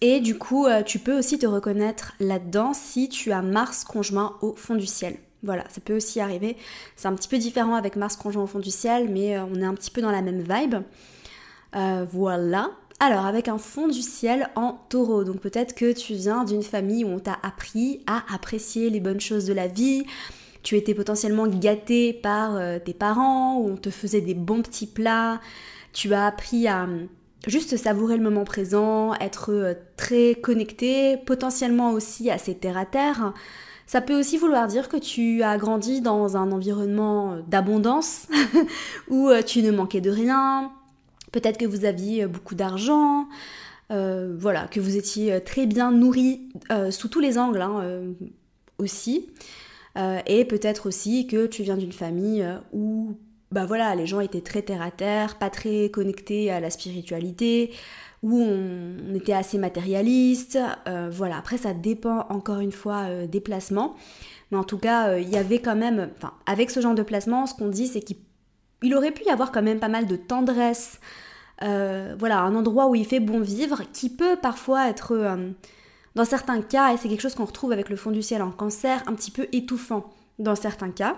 [0.00, 4.36] Et du coup, euh, tu peux aussi te reconnaître là-dedans si tu as Mars conjoint
[4.42, 5.16] au fond du ciel.
[5.42, 6.56] Voilà, ça peut aussi arriver.
[6.96, 9.60] C'est un petit peu différent avec Mars conjoint au fond du ciel, mais euh, on
[9.60, 10.76] est un petit peu dans la même vibe.
[11.74, 12.70] Euh, voilà.
[13.00, 15.24] Alors, avec un fond du ciel en taureau.
[15.24, 19.20] Donc peut-être que tu viens d'une famille où on t'a appris à apprécier les bonnes
[19.20, 20.04] choses de la vie.
[20.62, 25.40] Tu étais potentiellement gâté par tes parents, où on te faisait des bons petits plats.
[25.92, 26.88] Tu as appris à
[27.46, 33.32] juste savourer le moment présent, être euh, très connecté, potentiellement aussi assez terre à terre.
[33.86, 38.26] Ça peut aussi vouloir dire que tu as grandi dans un environnement euh, d'abondance,
[39.08, 40.72] où euh, tu ne manquais de rien,
[41.32, 43.28] peut-être que vous aviez beaucoup d'argent,
[43.88, 46.48] voilà, que vous étiez très bien nourri
[46.90, 48.02] sous tous les angles hein,
[48.78, 49.28] aussi.
[50.26, 53.16] et peut-être aussi que tu viens d'une famille où
[53.52, 57.72] bah voilà, les gens étaient très terre à terre, pas très connectés à la spiritualité,
[58.22, 60.58] où on, était assez matérialiste.
[60.88, 63.94] Euh, voilà, après ça dépend encore une fois euh, des placements.
[64.50, 66.10] Mais en tout cas, euh, il y avait quand même,
[66.46, 69.62] avec ce genre de placement, ce qu'on dit, c'est qu'il aurait pu y avoir quand
[69.62, 71.00] même pas mal de tendresse.
[71.60, 75.38] voilà, un endroit où il fait bon vivre, qui peut parfois être,
[76.14, 78.50] dans certains cas, et c'est quelque chose qu'on retrouve avec le fond du ciel en
[78.50, 81.16] cancer, un petit peu étouffant dans certains cas.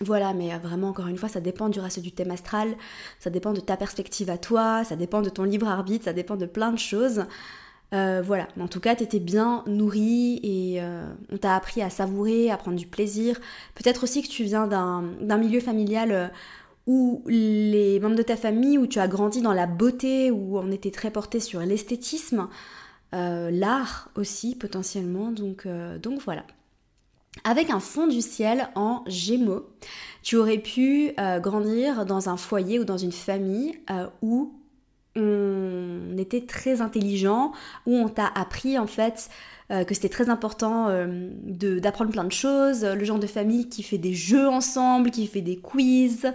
[0.00, 2.76] Voilà, mais euh, vraiment, encore une fois, ça dépend du reste du thème astral,
[3.18, 6.36] ça dépend de ta perspective à toi, ça dépend de ton libre arbitre, ça dépend
[6.36, 7.24] de plein de choses.
[7.90, 10.80] voilà, en tout cas, tu étais bien nourrie et
[11.32, 13.40] on t'a appris à savourer, à prendre du plaisir.
[13.74, 16.30] Peut-être aussi que tu viens d'un milieu familial
[16.86, 20.70] où les membres de ta famille, où tu as grandi dans la beauté, où on
[20.70, 22.48] était très porté sur l'esthétisme,
[23.12, 25.32] l'art aussi potentiellement.
[25.32, 25.66] Donc,
[26.02, 26.44] donc voilà.
[27.44, 29.66] Avec un fond du ciel en gémeaux,
[30.22, 34.52] tu aurais pu euh, grandir dans un foyer ou dans une famille euh, où
[35.16, 37.52] on était très intelligent,
[37.86, 39.30] où on t'a appris en fait
[39.70, 40.90] euh, que c'était très important
[41.44, 45.40] d'apprendre plein de choses, le genre de famille qui fait des jeux ensemble, qui fait
[45.40, 46.26] des quiz,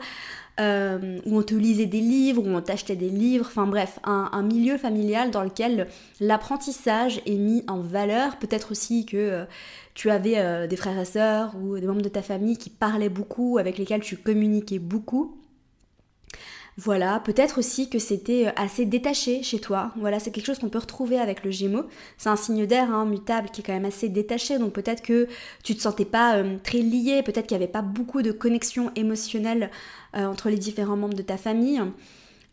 [0.60, 4.78] où on te lisait des livres, où on t'achetait des livres, enfin bref, un, milieu
[4.78, 5.88] familial dans lequel
[6.20, 8.38] l'apprentissage est mis en valeur.
[8.38, 9.46] Peut-être aussi que
[9.94, 13.10] tu avais euh, des frères et sœurs ou des membres de ta famille qui parlaient
[13.10, 15.38] beaucoup, avec lesquels tu communiquais beaucoup.
[16.76, 19.92] Voilà, peut-être aussi que c'était assez détaché chez toi.
[19.96, 21.86] Voilà, c'est quelque chose qu'on peut retrouver avec le Gémeaux.
[22.18, 25.28] C'est un signe d'air hein, mutable qui est quand même assez détaché, donc peut-être que
[25.64, 29.70] tu te sentais pas très lié, peut-être qu'il n'y avait pas beaucoup de connexion émotionnelle
[30.16, 31.80] euh, entre les différents membres de ta famille.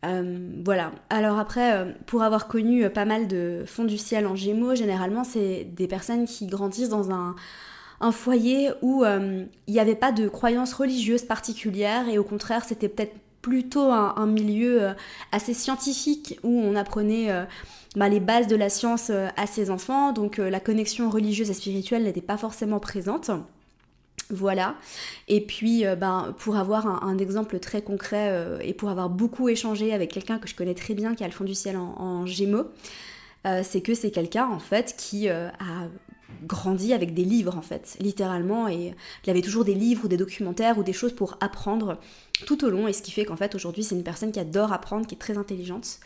[0.04, 0.92] Euh, voilà.
[1.10, 5.24] Alors après, euh, pour avoir connu pas mal de fonds du ciel en gémeaux, généralement,
[5.24, 7.34] c'est des personnes qui grandissent dans un,
[8.12, 13.14] foyer où il n'y avait pas de croyances religieuses particulières et au contraire, c'était peut-être
[13.42, 14.94] plutôt un, milieu
[15.32, 17.28] assez scientifique où on apprenait
[17.96, 22.04] bah, les bases de la science à ses enfants, donc la connexion religieuse et spirituelle
[22.04, 23.30] n'était pas forcément présente.
[24.30, 24.76] Voilà.
[25.28, 29.48] Et puis, euh, ben, pour avoir un, exemple très concret euh, et pour avoir beaucoup
[29.48, 32.24] échangé avec quelqu'un que je connais très bien qui a le fond du ciel en,
[32.26, 32.66] Gémeaux,
[33.46, 35.52] euh, c'est que c'est quelqu'un en fait qui a
[36.44, 40.16] grandi avec des livres en fait, littéralement, et il avait toujours des livres ou des
[40.16, 41.98] documentaires ou des choses pour apprendre
[42.46, 44.72] tout au long, et ce qui fait qu'en fait aujourd'hui c'est une personne qui adore
[44.72, 45.98] apprendre, qui est très intelligente.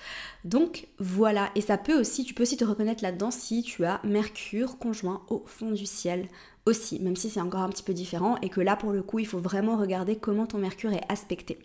[0.44, 4.00] Donc voilà, et ça peut aussi, tu peux aussi te reconnaître là-dedans si tu as
[4.02, 6.28] Mercure conjoint au fond du ciel
[6.66, 9.18] aussi, même si c'est encore un petit peu différent et que là pour le coup
[9.18, 11.58] il faut vraiment regarder comment ton Mercure est aspecté.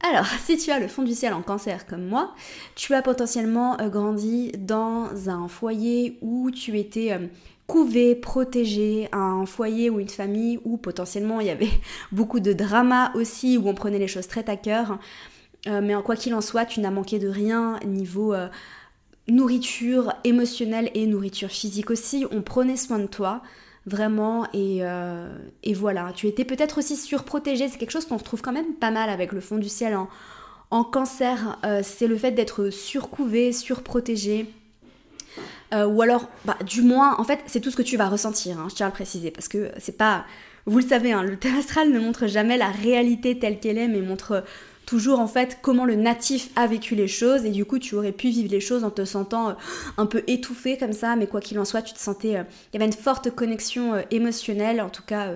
[0.00, 2.32] Alors, si tu as le fond du ciel en cancer comme moi,
[2.76, 7.26] tu as potentiellement euh, grandi dans un foyer où tu étais euh,
[7.66, 11.70] couvé, protégé, un foyer ou une famille où potentiellement il y avait
[12.12, 15.00] beaucoup de drama aussi, où on prenait les choses très à cœur.
[15.66, 18.34] Euh, mais quoi qu'il en soit, tu n'as manqué de rien niveau
[19.26, 22.24] nourriture émotionnelle et nourriture physique aussi.
[22.30, 23.42] On prenait soin de toi
[23.88, 26.12] vraiment euh, et, voilà.
[26.14, 29.32] Tu étais peut-être aussi surprotégée c'est quelque chose qu'on retrouve quand même pas mal avec
[29.32, 29.96] le fond du ciel
[30.70, 34.46] en, cancer euh, c'est le fait d'être surcouvé surprotégé
[35.72, 38.58] euh, ou alors bah, du moins en fait c'est tout ce que tu vas ressentir
[38.58, 40.26] hein, je tiens à le préciser parce que c'est pas
[40.66, 43.88] vous le savez hein, le thème astral ne montre jamais la réalité telle qu'elle est
[43.88, 44.44] mais montre
[44.88, 47.44] toujours en fait comment le natif a vécu les choses.
[47.44, 49.52] Et du coup tu aurais pu vivre les choses en te sentant euh,
[49.98, 51.14] un peu étouffé comme ça.
[51.14, 53.92] Mais quoi qu'il en soit tu te sentais euh, il y avait une forte connexion
[53.92, 54.80] euh, émotionnelle.
[54.80, 55.34] En tout cas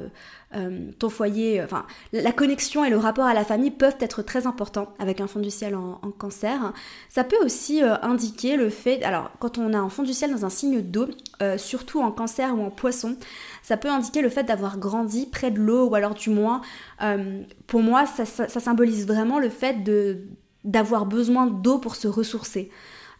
[0.54, 4.20] euh, ton foyer, euh, enfin la connexion et le rapport à la famille peuvent être
[4.22, 6.72] très importants avec un fond du ciel en, cancer.
[7.08, 10.30] Ça peut aussi euh, indiquer le fait, alors quand on a un fond du ciel
[10.30, 11.08] dans un signe d'eau,
[11.56, 13.16] surtout en cancer ou en poisson,
[13.62, 16.60] ça peut indiquer le fait d'avoir grandi près de l'eau ou alors du moins,
[17.66, 20.18] pour moi, ça, symbolise vraiment le fait de
[20.62, 22.70] d'avoir besoin d'eau pour se ressourcer.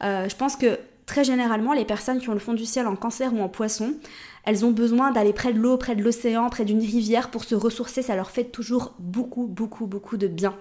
[0.01, 3.35] je pense que très généralement, les personnes qui ont le fond du ciel en cancer
[3.35, 3.95] ou en poisson,
[4.44, 7.55] elles ont besoin d'aller près de l'eau, près de l'océan, près d'une rivière pour se
[7.55, 8.02] ressourcer.
[8.02, 10.55] Ça leur fait toujours beaucoup, beaucoup, beaucoup de bien.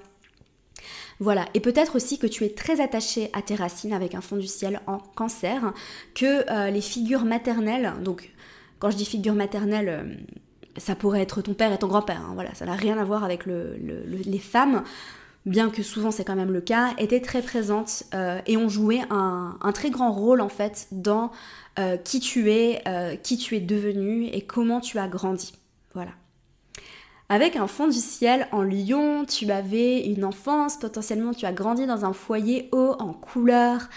[1.20, 4.38] Voilà, et peut-être aussi que tu es très attaché à tes racines avec un fond
[4.38, 5.72] du ciel en cancer,
[6.16, 8.32] que euh, les figures maternelles, donc
[8.80, 10.16] quand je dis figure maternelle, euh,
[10.78, 13.24] ça pourrait être ton père et ton grand-père, hein, voilà, ça n'a rien à voir
[13.24, 14.84] avec les femmes,
[15.46, 19.02] bien que souvent c'est quand même le cas, étaient très présentes euh, et ont joué
[19.12, 21.32] un, un, très grand rôle en fait dans
[21.80, 25.54] euh, qui tu es, euh, qui tu es devenu et comment tu as grandi.
[25.94, 26.12] Voilà.
[27.30, 31.88] Avec un fond du ciel en lion, tu avais une enfance, potentiellement tu as grandi
[31.88, 33.88] dans un foyer haut en couleur.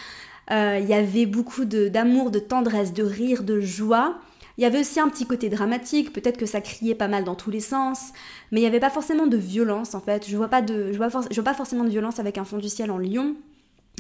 [0.53, 4.19] Euh, il y avait beaucoup d'amour, de, tendresse, de rire, de joie.
[4.57, 7.35] Il y avait aussi un petit côté dramatique, peut-être que ça criait pas mal dans
[7.35, 8.13] tous les sens,
[8.53, 10.29] mais il n'y avait pas forcément de violence en fait.
[10.29, 10.61] Je vois vois,
[11.09, 13.35] vois pas forcément de violence avec un fond du ciel en lion.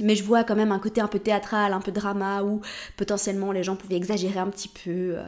[0.03, 2.61] Mais je vois quand même un côté un peu théâtral, un peu drama, où
[2.97, 5.17] potentiellement les gens pouvaient exagérer un petit peu.
[5.17, 5.23] Euh.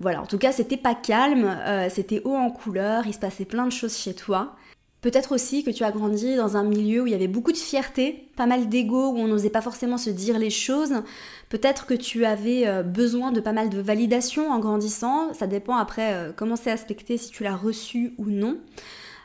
[0.00, 3.44] Voilà, en tout cas, c'était pas calme, euh, c'était haut en couleur, il se passait
[3.44, 4.56] plein de choses chez toi.
[5.00, 7.56] Peut-être aussi que tu as grandi dans un milieu où il y avait beaucoup de
[7.56, 11.02] fierté, pas mal d'ego, où on n'osait pas forcément se dire les choses.
[11.48, 15.32] Peut-être que tu avais euh, besoin de pas mal de validation en grandissant.
[15.34, 18.58] Ça dépend après comment c'est aspecté, si tu l'as reçu ou non.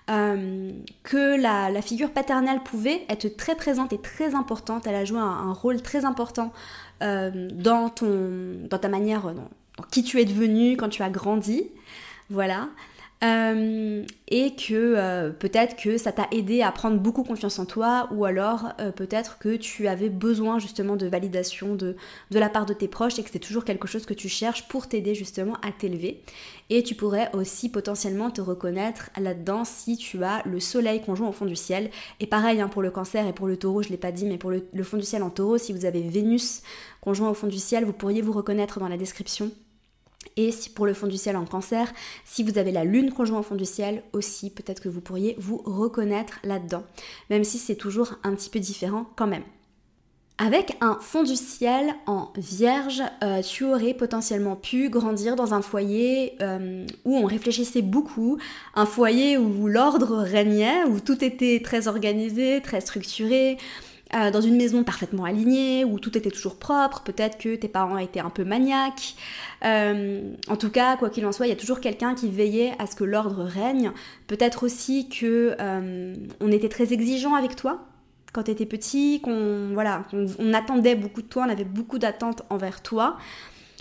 [0.08, 4.88] Que la, figure paternelle pouvait être très présente et très importante.
[4.88, 6.54] Elle a joué un, rôle très important
[7.02, 9.50] dans, ton, dans ta manière, dans
[9.92, 11.64] qui tu es devenu quand tu as grandi.
[12.30, 12.70] Voilà.
[13.24, 18.08] Euh, et que euh, peut-être que ça t'a aidé à prendre beaucoup confiance en toi
[18.12, 21.96] ou alors euh, peut-être que tu avais besoin justement de validation de,
[22.30, 24.88] la part de tes proches et que c'est toujours quelque chose que tu cherches pour
[24.88, 26.22] t'aider justement à t'élever.
[26.70, 31.32] Et tu pourrais aussi potentiellement te reconnaître là-dedans si tu as le soleil conjoint au
[31.32, 31.90] fond du ciel.
[32.20, 34.38] Et pareil hein, pour le cancer et pour le taureau je l'ai pas dit mais
[34.38, 36.62] pour le fond du ciel en taureau si vous avez Vénus
[37.02, 39.52] conjoint au fond du ciel vous pourriez vous reconnaître dans la description
[40.36, 41.92] et pour le fond du ciel en cancer,
[42.26, 45.36] si vous avez la lune conjointe au fond du ciel aussi, peut-être que vous pourriez
[45.40, 46.84] vous reconnaître là-dedans,
[47.30, 49.44] même si c'est toujours un petit peu différent quand même.
[50.40, 55.64] Avec un fond du ciel en vierge, euh, tu aurais potentiellement pu grandir dans un
[55.64, 58.38] foyer euh, où on réfléchissait beaucoup,
[58.76, 63.58] un foyer où l'ordre régnait, où tout était très organisé, très structuré,
[64.16, 67.98] euh, dans une maison parfaitement alignée, où tout était toujours propre, peut-être que tes parents
[67.98, 69.16] étaient un peu maniaques.
[69.66, 72.74] Euh, en tout cas, quoi qu'il en soit, il y a toujours quelqu'un qui veillait
[72.80, 73.92] à ce que l'ordre règne.
[74.28, 77.86] Peut-être aussi que euh, on était très exigeant avec toi
[78.34, 80.06] quand tu étais petit, qu'on voilà,
[80.38, 83.18] on attendait beaucoup de toi, on avait beaucoup d'attentes envers toi.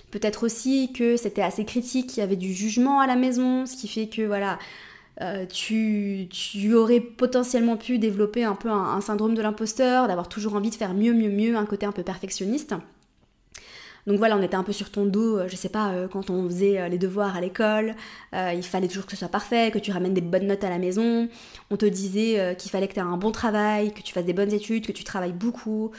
[0.09, 3.75] Peut-être aussi que c'était assez critique, il y avait du jugement à la maison, ce
[3.75, 4.57] qui fait que voilà,
[5.21, 6.27] euh, tu,
[6.75, 10.93] aurais potentiellement pu développer un peu un, syndrome de l'imposteur, d'avoir toujours envie de faire
[10.93, 12.75] mieux, mieux, mieux, un côté un peu perfectionniste.
[14.05, 16.29] Donc voilà, on était un peu sur ton dos, euh, je sais pas, euh, quand
[16.29, 17.95] on faisait les devoirs à l'école,
[18.33, 20.77] il fallait toujours que ce soit parfait, que tu ramènes des bonnes notes à la
[20.77, 21.27] maison,
[21.71, 24.33] on te disait qu'il fallait que tu aies un bon travail, que tu fasses des
[24.33, 25.91] bonnes études, que tu travailles beaucoup.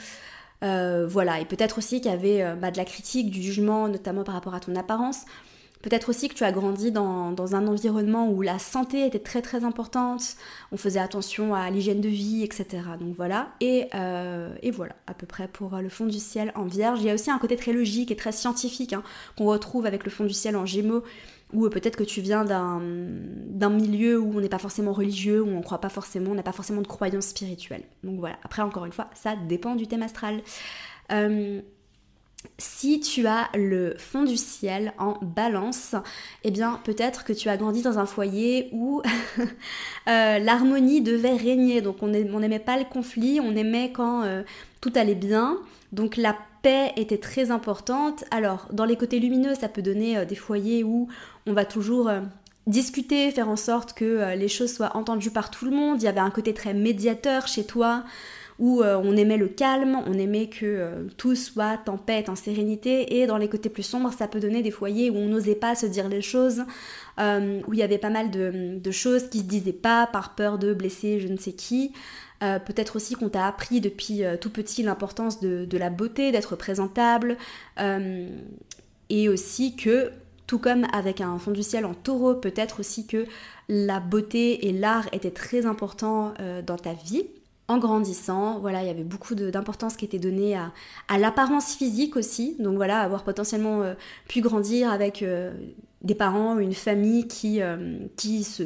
[0.61, 4.35] voilà, et peut-être aussi qu'il y avait bah, de la critique, du jugement, notamment par
[4.35, 5.25] rapport à ton apparence.
[5.81, 9.63] Peut-être aussi que tu as grandi dans, un environnement où la santé était très très
[9.63, 10.35] importante,
[10.73, 12.65] on faisait attention à l'hygiène de vie, etc.
[12.99, 16.99] Donc voilà, et, euh, voilà, à peu près pour le fond du ciel en vierge.
[16.99, 19.03] Il y a aussi un côté très logique et très scientifique hein,
[19.37, 21.03] qu'on retrouve avec le fond du ciel en gémeaux,
[21.53, 25.49] où euh, peut-être que tu viens d'un milieu où on n'est pas forcément religieux, où
[25.49, 27.83] on croit pas forcément, on n'a pas forcément de croyances spirituelles.
[28.03, 30.41] Donc voilà, après encore une fois, ça dépend du thème astral.
[31.11, 31.61] Euh,
[32.57, 35.95] si tu as le fond du ciel en balance,
[36.43, 39.01] eh bien peut-être que tu as grandi dans un foyer où
[40.07, 41.81] euh, l'harmonie devait régner.
[41.81, 44.43] Donc on n'aimait pas le conflit, on aimait quand euh,
[44.81, 45.57] tout allait bien.
[45.91, 48.23] Donc la paix était très importante.
[48.31, 51.07] Alors dans les côtés lumineux, ça peut donner euh, des foyers où
[51.45, 52.09] on va toujours
[52.67, 56.01] discuter, faire en sorte que les choses soient entendues par tout le monde.
[56.01, 58.03] Il y avait un côté très médiateur chez toi
[58.59, 63.17] où euh, on aimait le calme, on aimait que euh, tout soit paix, en sérénité,
[63.19, 65.75] et dans les côtés plus sombres, ça peut donner des foyers où on n'osait pas
[65.75, 66.63] se dire les choses,
[67.19, 70.57] euh, où il y avait pas mal de, choses qui se disaient pas par peur
[70.57, 71.93] de blesser je ne sais qui.
[72.39, 77.37] Peut-être aussi qu'on t'a appris depuis tout petit l'importance de, la beauté, d'être présentable,
[79.09, 80.11] et aussi que
[80.47, 83.25] tout comme avec un fond du ciel en taureau, peut-être aussi que
[83.67, 86.33] la beauté et l'art étaient très importants
[86.65, 87.25] dans ta vie
[87.69, 92.55] en grandissant, voilà, il y avait beaucoup d'importance qui était donnée à, l'apparence physique aussi.
[92.57, 93.93] Donc voilà, avoir potentiellement euh,
[94.27, 95.53] pu grandir avec euh,
[96.01, 98.07] des parents, une famille qui, euh,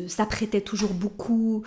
[0.08, 1.64] s'apprêtait toujours beaucoup,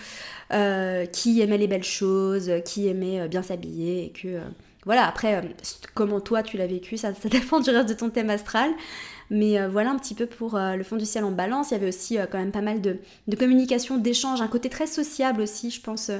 [0.50, 4.40] qui aimait les belles choses, qui aimait bien s'habiller et que
[4.86, 5.54] voilà, après,
[5.94, 8.70] comment toi tu l'as vécu, ça, dépend du reste de ton thème astral.
[9.28, 11.70] Mais voilà un petit peu pour le fond du ciel en balance.
[11.70, 15.42] Il y avait aussi quand même pas mal de communication, d'échange, un côté très sociable
[15.42, 16.10] aussi, je pense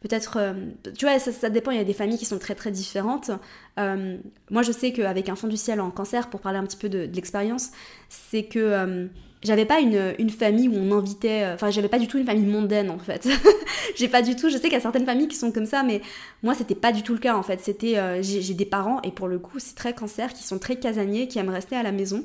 [0.00, 0.52] peut-être, euh,
[0.96, 3.30] tu vois, ça, dépend, il y a des familles qui sont très très différentes.
[3.78, 4.16] Euh,
[4.50, 6.88] moi je sais qu'avec un fond du ciel en cancer, pour parler un petit peu
[6.88, 7.70] de, l'expérience,
[8.08, 9.06] c'est que euh,
[9.42, 12.46] j'avais pas une, une, famille où on invitait, enfin j'avais pas du tout une famille
[12.46, 13.28] mondaine en fait.
[13.96, 15.82] j'ai pas du tout, je sais qu'il y a certaines familles qui sont comme ça,
[15.82, 16.00] mais
[16.42, 17.60] moi c'était pas du tout le cas en fait.
[17.60, 21.28] C'était, j'ai des parents, et pour le coup c'est très cancer, qui sont très casaniers,
[21.28, 22.24] qui aiment rester à la maison.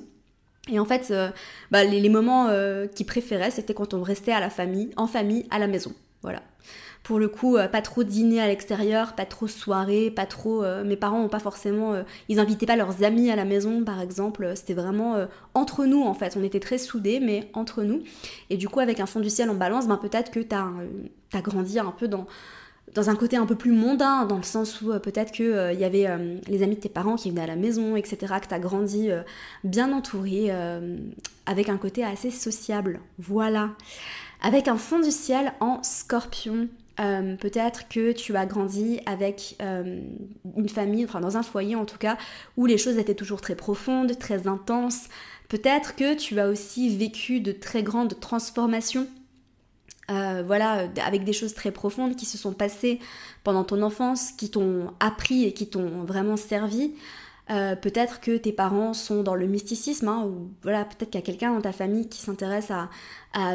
[0.71, 1.13] Et en fait,
[1.71, 2.49] bah, les, moments
[2.95, 5.93] qu'ils préféraient, c'était quand on restait à la famille, en famille, à la maison.
[6.21, 6.41] Voilà
[7.03, 10.63] pour le coup, euh, pas trop dîner à l'extérieur, pas trop soirée, pas trop.
[10.63, 11.93] Euh, mes parents ont pas forcément.
[11.93, 14.53] Euh, ils invitaient pas leurs amis à la maison, par exemple.
[14.55, 16.37] C'était vraiment entre nous, en fait.
[16.37, 18.03] On était très soudés, mais entre nous.
[18.49, 20.65] Et du coup, avec un fond du ciel en balance, ben, peut-être que t'as
[21.33, 22.25] as grandi un peu dans
[22.93, 25.83] dans un côté un peu plus mondain, dans le sens où peut-être qu'il il y
[25.83, 26.07] avait
[26.47, 29.09] les amis de tes parents qui venaient à la maison, etc., que tu as grandi
[29.63, 30.51] bien entouré,
[31.47, 32.99] avec un côté assez sociable.
[33.17, 33.71] Voilà.
[34.43, 36.67] Avec un fond du ciel en scorpion,
[36.99, 40.01] euh, peut-être que tu as grandi avec euh,
[40.55, 42.17] une famille, enfin dans un foyer en tout cas,
[42.57, 45.07] où les choses étaient toujours très profondes, très intenses.
[45.49, 49.07] Peut-être que tu as aussi vécu de très grandes transformations
[50.45, 52.99] voilà, avec des choses très profondes qui se sont passées
[53.43, 56.93] pendant ton enfance, qui t'ont appris et qui t'ont vraiment servi.
[57.53, 61.23] Euh, peut-être que tes parents sont dans le mysticisme, hein, ou voilà, peut-être qu'il y
[61.23, 62.89] a quelqu'un dans ta famille qui s'intéresse à,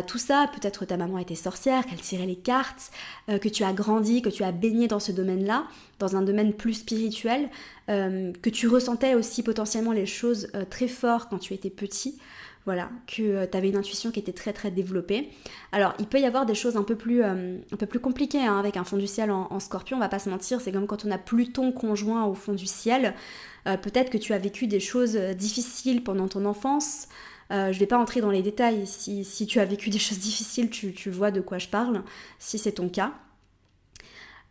[0.09, 2.91] tout ça, peut-être que ta maman était sorcière, qu'elle tirait les cartes,
[3.29, 5.69] euh, que tu as grandi, que tu as baigné dans ce domaine-là,
[6.01, 7.49] dans un domaine plus spirituel,
[7.89, 12.19] euh, que tu ressentais aussi potentiellement les choses très fort quand tu étais petit
[12.65, 15.31] voilà, que tu avais une intuition qui était très très développée.
[15.73, 18.59] Alors, il peut y avoir des choses un peu plus, un peu plus compliquées hein,
[18.59, 20.87] avec un fond du ciel en, en, scorpion, on va pas se mentir, c'est comme
[20.87, 23.15] quand on a Pluton conjoint au fond du ciel.
[23.67, 27.09] Euh, peut-être que tu as vécu des choses euh, difficiles pendant ton enfance.
[27.51, 28.87] Euh, je ne vais pas entrer dans les détails.
[28.87, 32.03] Si, tu as vécu des choses difficiles, tu, vois de quoi je parle,
[32.39, 33.15] si c'est ton cas.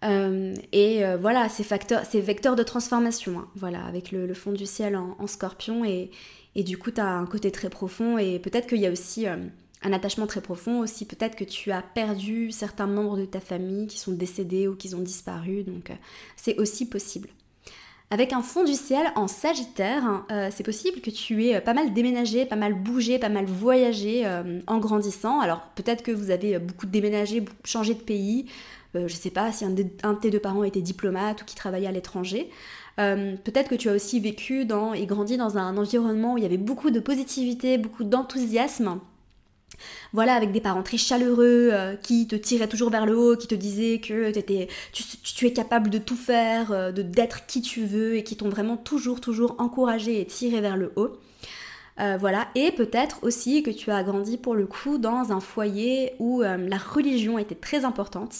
[0.03, 3.47] et voilà, ces facteurs, ces vecteurs de transformation, hein.
[3.55, 6.11] voilà, avec le, fond du ciel en, scorpion, et,
[6.55, 9.25] et, du coup, tu as un côté très profond, et peut-être qu'il y a aussi
[9.27, 13.87] un attachement très profond, aussi peut-être que tu as perdu certains membres de ta famille
[13.87, 15.91] qui sont décédés ou qui ont disparu, donc
[16.35, 17.29] c'est aussi possible.
[18.09, 21.93] Avec un fond du ciel en Sagittaire, euh, c'est possible que tu aies pas mal
[21.93, 25.41] déménagé, pas mal bougé, pas mal voyagé euh, en grandissant.
[25.41, 28.45] Alors peut-être que vous avez beaucoup déménagé, changé de pays.
[28.95, 29.83] Euh, je ne sais pas si un de,
[30.21, 32.49] tes deux parents était diplomate ou qui travaillait à l'étranger.
[32.95, 36.47] peut-être que tu as aussi vécu dans, et grandi dans un environnement où il y
[36.47, 39.01] avait beaucoup de positivité, beaucoup d'enthousiasme.
[40.13, 43.47] Voilà, avec des parents très chaleureux euh, qui te tiraient toujours vers le haut, qui
[43.47, 44.31] te disaient que
[44.91, 48.49] tu, es capable de tout faire, euh, de d'être qui tu veux et qui t'ont
[48.49, 51.17] vraiment toujours, toujours encouragé et tiré vers le haut.
[51.99, 56.13] Euh, voilà, et peut-être aussi que tu as grandi pour le coup dans un foyer
[56.19, 58.35] où la religion était très importante.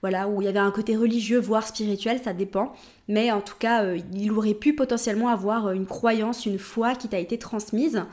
[0.00, 2.72] Voilà, où il y avait un côté religieux, voire spirituel, ça dépend.
[3.08, 7.18] Mais en tout cas, il aurait pu potentiellement avoir une croyance, une foi qui t'a
[7.18, 8.04] été transmise.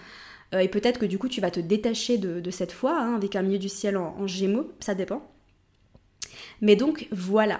[0.53, 3.35] Euh, et peut-être que du coup tu vas te détacher de, cette foi hein, avec
[3.35, 5.23] un milieu du ciel en, gémeaux, ça dépend.
[6.61, 7.59] Mais donc voilà,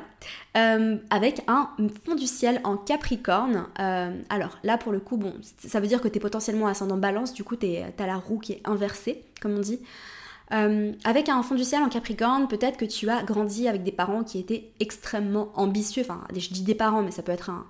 [0.58, 1.70] euh, avec un
[2.06, 3.68] fond du ciel en Capricorne.
[3.80, 6.98] Euh, alors là pour le coup, bon, ça veut dire que tu es potentiellement ascendant
[6.98, 9.80] balance, du coup tu as la roue qui est inversée, comme on dit.
[10.50, 14.24] avec un fond du ciel en Capricorne, peut-être que tu as grandi avec des parents
[14.24, 16.04] qui étaient extrêmement ambitieux.
[16.04, 17.66] Enfin, je dis des parents, mais ça peut être un.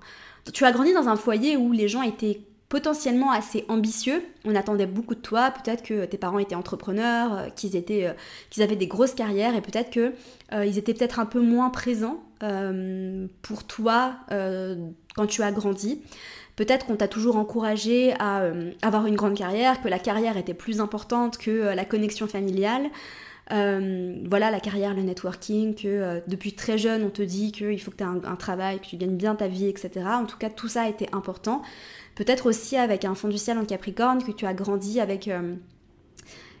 [0.52, 4.22] Tu as grandi dans un foyer où les gens étaient potentiellement assez ambitieux.
[4.44, 5.50] On attendait beaucoup de toi.
[5.50, 8.12] Peut-être que tes parents étaient entrepreneurs, euh, euh,
[8.50, 10.12] qu'ils avaient des grosses carrières et peut-être que
[10.52, 12.22] euh, ils étaient peut-être un peu moins présents
[13.40, 16.02] pour toi quand tu as grandi.
[16.54, 18.42] Peut-être qu'on t'a toujours encouragé à
[18.82, 22.90] avoir une grande carrière, que la carrière était plus importante que la connexion familiale.
[23.48, 27.96] voilà, la carrière, le networking, que depuis très jeune on te dit qu'il faut que
[27.96, 29.90] tu aies un, un, travail, que tu gagnes bien ta vie, etc.
[30.04, 31.62] En tout cas, tout ça a été important.
[32.16, 35.54] Peut-être aussi avec un fond du ciel en Capricorne, que tu as grandi avec euh,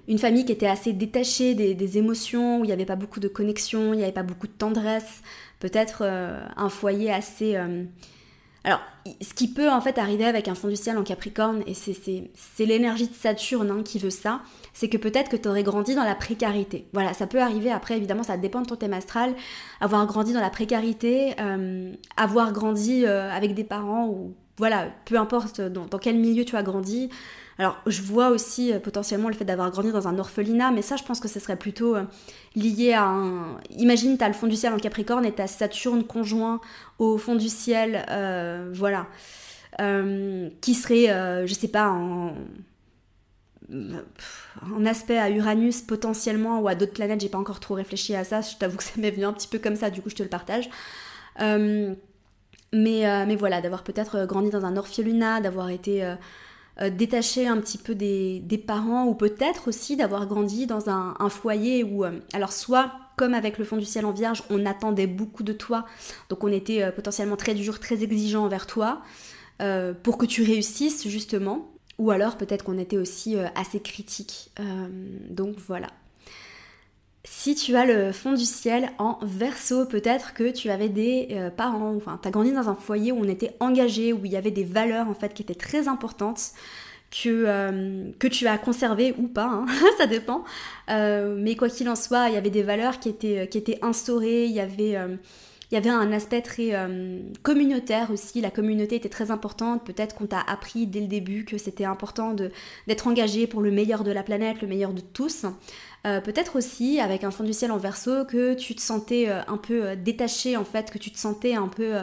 [0.06, 3.28] une famille qui était assez détachée des, émotions, où il n'y avait pas beaucoup de
[3.28, 5.22] connexion, il n'y avait pas beaucoup de tendresse.
[5.58, 7.56] Peut-être euh, un foyer assez...
[7.56, 7.84] Euh,
[8.64, 8.80] alors,
[9.22, 12.66] ce qui peut en fait arriver avec un fond du ciel en Capricorne, et c'est
[12.66, 14.42] l'énergie de Saturne hein, qui veut ça,
[14.74, 16.86] c'est que peut-être que tu aurais grandi dans la précarité.
[16.92, 19.36] Voilà, ça peut arriver, après évidemment ça dépend de ton thème astral,
[19.80, 21.36] avoir grandi dans la précarité,
[22.16, 27.10] avoir grandi avec des parents ou voilà, peu importe dans, quel milieu tu as grandi.
[27.58, 30.96] Alors, je vois aussi euh, potentiellement le fait d'avoir grandi dans un orphelinat, mais ça,
[30.96, 32.04] je pense que ce serait plutôt euh,
[32.54, 33.58] lié à un.
[33.70, 36.60] Imagine, tu as le fond du ciel en Capricorne et tu Saturne conjoint
[36.98, 39.06] au fond du ciel, euh, voilà.
[40.60, 42.34] qui serait, je sais pas, en.
[43.68, 48.22] En aspect à Uranus potentiellement ou à d'autres planètes, j'ai pas encore trop réfléchi à
[48.22, 50.14] ça, je t'avoue que ça m'est venu un petit peu comme ça, du coup je
[50.14, 50.70] te le partage.
[52.76, 57.78] Mais, voilà, d'avoir peut-être euh, grandi dans un orphelinat, d'avoir été euh, détaché un petit
[57.78, 63.32] peu des, parents, ou peut-être aussi d'avoir grandi dans un, foyer où, alors soit comme
[63.32, 65.86] avec le fond du ciel en vierge, on attendait beaucoup de toi,
[66.28, 69.00] donc on était potentiellement très dur, très exigeant envers toi,
[70.02, 74.50] pour que tu réussisses justement, ou alors peut-être qu'on était aussi assez critique.
[75.30, 75.88] donc voilà.
[77.28, 81.50] Si tu as le fond du ciel en verso, peut-être que tu avais des euh,
[81.50, 84.52] parents, enfin, tu grandi dans un foyer où on était engagé, où il y avait
[84.52, 86.52] des valeurs en fait qui étaient très importantes,
[87.10, 89.66] que, euh, tu as conservées ou pas, hein,
[89.98, 90.44] ça dépend.
[90.88, 93.80] Euh, mais quoi qu'il en soit, il y avait des valeurs qui étaient, qui étaient
[93.82, 94.96] instaurées, il y avait
[95.72, 96.70] il y avait un aspect très
[97.42, 98.40] communautaire aussi.
[98.40, 99.84] La communauté était très importante.
[99.84, 102.36] Peut-être qu'on t'a appris dès le début que c'était important
[102.86, 105.44] d'être engagé pour le meilleur de la planète, le meilleur de tous.
[106.06, 109.40] Euh, peut-être aussi avec un fond du ciel en verso que tu te sentais euh,
[109.48, 111.94] un peu euh, détaché en fait, que tu te sentais un peu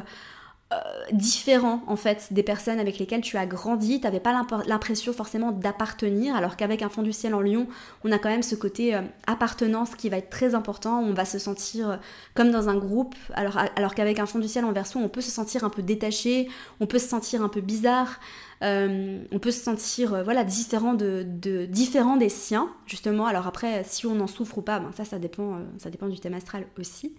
[1.11, 4.33] différent en fait des personnes avec lesquelles tu as grandi, tu n'avais pas
[4.65, 7.67] l'impression forcément d'appartenir, alors qu'avec un fond du ciel en lion,
[8.03, 11.37] on a quand même ce côté appartenance qui va être très important, on va se
[11.37, 11.99] sentir
[12.33, 15.21] comme dans un groupe, alors, alors qu'avec un fond du ciel en verso, on peut
[15.21, 16.49] se sentir un peu détaché,
[16.79, 18.19] on peut se sentir un peu bizarre,
[18.63, 21.25] euh, on peut se sentir euh, voilà différent de,
[21.65, 23.25] différent des siens justement.
[23.25, 26.07] Alors après si on en souffre ou pas ben, ça ça dépend euh, ça dépend
[26.07, 27.13] du thème astral aussi.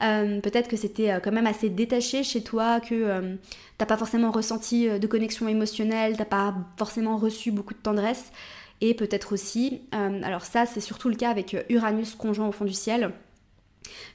[0.00, 3.36] Peut-être que c'était quand même assez détaché chez toi que
[3.78, 8.32] t'as pas forcément ressenti de connexion émotionnelle t'as pas forcément reçu beaucoup de tendresse.
[8.80, 12.72] Et peut-être aussi alors ça c'est surtout le cas avec Uranus conjoint au fond du
[12.72, 13.12] ciel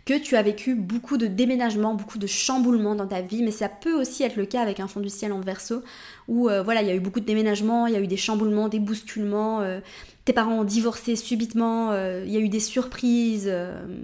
[0.07, 3.67] que tu as vécu beaucoup de déménagements, beaucoup de chamboulements dans ta vie, mais ça
[3.67, 5.83] peut aussi être le cas avec un fond du ciel en verso,
[6.29, 8.15] où euh, voilà, il y a eu beaucoup de déménagements, il y a eu des
[8.15, 9.81] chamboulements, des bousculements, euh,
[10.23, 13.53] tes parents ont divorcé subitement, euh, il y a eu des surprises,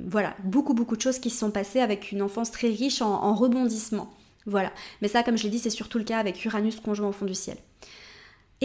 [0.05, 3.23] voilà, beaucoup beaucoup de choses qui se sont passées avec une enfance très riche en,
[3.23, 4.13] en rebondissements.
[4.45, 7.13] Voilà, mais ça, comme je l'ai dit, c'est surtout le cas avec Uranus conjoint au
[7.13, 7.55] fond du ciel.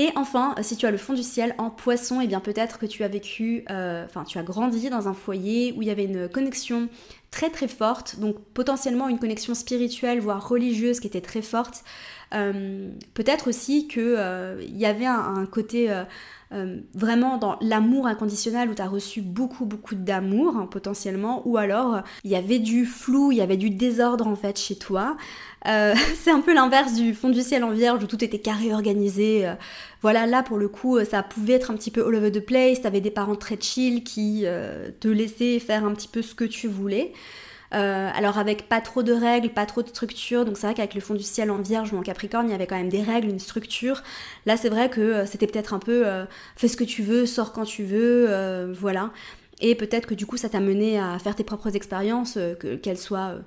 [0.00, 2.86] Et enfin, si tu as le fond du ciel en poisson, eh bien peut-être que
[2.86, 6.04] tu as vécu, euh, enfin tu as grandi dans un foyer où il y avait
[6.04, 6.88] une connexion
[7.32, 11.82] très très forte, donc potentiellement une connexion spirituelle, voire religieuse qui était très forte.
[12.34, 15.90] Euh, peut-être aussi qu'il euh, y avait un, côté
[16.94, 22.00] vraiment dans l'amour inconditionnel où tu as reçu beaucoup beaucoup d'amour hein, potentiellement, ou alors
[22.24, 25.16] il y avait du flou, il y avait du désordre en fait chez toi.
[25.66, 28.72] Euh, c'est un peu l'inverse du fond du ciel en vierge où tout était carré,
[28.72, 29.46] organisé.
[29.46, 29.54] Euh.
[30.02, 32.82] voilà, là pour le coup, ça pouvait être un petit peu all over the place.
[32.82, 36.44] T'avais des parents très chill qui euh, te laissaient faire un petit peu ce que
[36.44, 37.12] tu voulais.
[37.70, 41.00] Alors avec pas trop de règles, pas trop de structure, donc c'est vrai qu'avec le
[41.00, 43.28] fond du ciel en vierge ou en capricorne, il y avait quand même des règles,
[43.28, 44.02] une structure.
[44.46, 46.04] Là c'est vrai que c'était peut-être un peu
[46.56, 49.10] fais ce que tu veux, sors quand tu veux, voilà.
[49.60, 52.38] Et peut-être que du coup ça t'a mené à faire tes propres expériences,
[52.82, 53.40] qu'elles soient euh,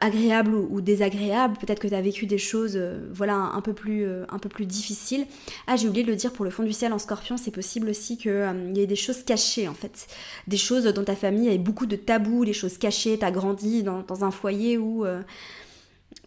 [0.00, 4.04] agréable ou, désagréable, peut-être que tu as vécu des choses euh, voilà un, peu plus
[4.04, 5.26] euh, un peu plus difficiles.
[5.66, 7.88] Ah, j'ai oublié de le dire pour le fond du ciel en Scorpion, c'est possible
[7.88, 10.06] aussi qu'il y ait des choses cachées en fait,
[10.46, 13.82] des choses dans ta famille avec beaucoup de tabous, les choses cachées, tu as grandi
[13.82, 15.04] dans, dans, un foyer où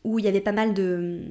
[0.03, 1.21] où il y avait pas mal de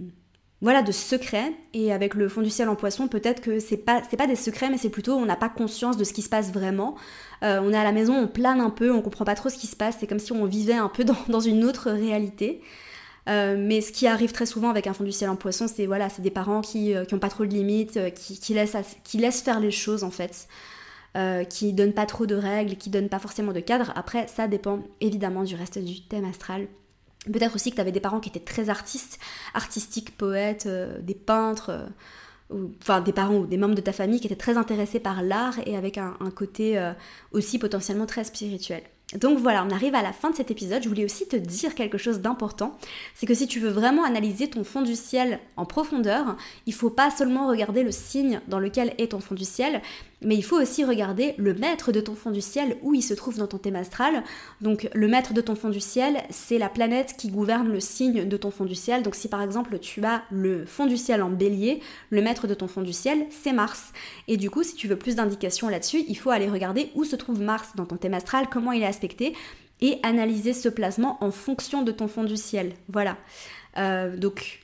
[0.64, 1.52] voilà, de secrets.
[1.74, 4.70] Et avec le fond du ciel en poisson, peut-être que c'est pas, pas des secrets,
[4.70, 6.96] mais c'est plutôt on n'a pas conscience de ce qui se passe vraiment.
[7.42, 9.58] Euh, on est à la maison, on plane un peu, on comprend pas trop ce
[9.58, 9.98] qui se passe.
[10.00, 12.62] C'est comme si on vivait un peu dans, une autre réalité.
[13.28, 15.84] Euh, mais ce qui arrive très souvent avec un fond du ciel en poisson, c'est
[15.84, 18.76] voilà, c'est des parents qui, euh, qui ont pas trop de limites, qui, qui, laissent,
[19.04, 20.48] qui laissent faire les choses en fait.
[21.50, 23.92] qui donnent pas trop de règles, qui donnent pas forcément de cadre.
[23.96, 26.68] Après, ça dépend évidemment du reste du thème astral.
[27.32, 29.18] Peut-être aussi que tu avais des parents qui étaient très artistes,
[29.54, 34.20] artistiques, poètes, euh, des peintres, euh, enfin des parents ou des membres de ta famille
[34.20, 36.92] qui étaient très intéressés par l'art et avec un, côté euh,
[37.32, 38.82] aussi potentiellement très spirituel.
[39.18, 40.82] Donc voilà, on arrive à la fin de cet épisode.
[40.82, 42.76] Je voulais aussi te dire quelque chose d'important.
[43.14, 46.90] C'est que si tu veux vraiment analyser ton fond du ciel en profondeur, il faut
[46.90, 49.82] pas seulement regarder le signe dans lequel est ton fond du ciel,
[50.24, 53.14] mais il faut aussi regarder le maître de ton fond du ciel, où il se
[53.14, 54.22] trouve dans ton thème astral.
[54.60, 58.28] Donc le maître de ton fond du ciel, c'est la planète qui gouverne le signe
[58.28, 59.02] de ton fond du ciel.
[59.02, 62.54] Donc si par exemple tu as le fond du ciel en bélier, le maître de
[62.54, 63.92] ton fond du ciel, c'est Mars.
[64.28, 67.16] Et du coup, si tu veux plus d'indications là-dessus, il faut aller regarder où se
[67.16, 69.34] trouve Mars dans ton thème astral, comment il est aspecté,
[69.80, 72.72] et analyser ce placement en fonction de ton fond du ciel.
[72.88, 73.16] Voilà.
[73.76, 74.63] Euh, donc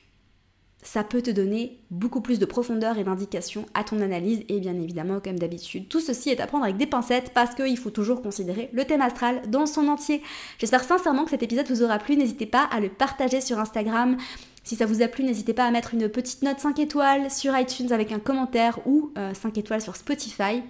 [0.81, 4.75] ça peut te donner beaucoup plus de profondeur et d'indication à ton analyse et bien
[4.75, 8.21] évidemment comme d'habitude tout ceci est à prendre avec des pincettes parce qu'il faut toujours
[8.21, 10.21] considérer le thème astral dans son entier.
[10.57, 14.17] J'espère sincèrement que cet épisode vous aura plu, n'hésitez pas à le partager sur Instagram.
[14.63, 17.57] Si ça vous a plu, n'hésitez pas à mettre une petite note 5 étoiles sur
[17.57, 20.61] iTunes avec un commentaire ou 5 euh, étoiles sur Spotify.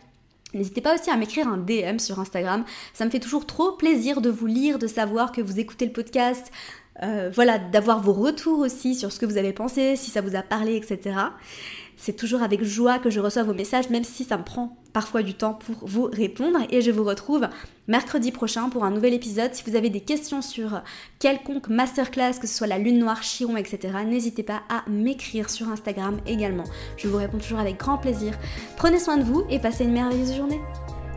[0.54, 2.66] N'hésitez pas aussi à m'écrire un DM sur Instagram.
[2.94, 5.94] Ça me fait toujours trop plaisir de vous lire, de savoir que vous écoutez le
[5.94, 6.52] podcast,
[7.04, 10.36] euh, voilà, d'avoir vos retours aussi sur ce que vous avez pensé, si ça vous
[10.36, 11.16] a parlé, etc.
[11.98, 15.22] C'est toujours avec joie que je reçois vos messages, même si ça me prend parfois
[15.22, 16.58] du temps pour vous répondre.
[16.72, 17.48] Et je vous retrouve
[17.88, 19.54] mercredi prochain pour un nouvel épisode.
[19.54, 20.82] Si vous avez des questions sur
[21.20, 25.70] quelconque masterclass, que ce soit la lune noire, Chiron, etc., n'hésitez pas à m'écrire sur
[25.70, 26.66] Instagram également.
[26.98, 28.34] Je vous réponds toujours avec grand plaisir.
[28.78, 30.60] Prenez soin de vous et passez une merveilleuse journée.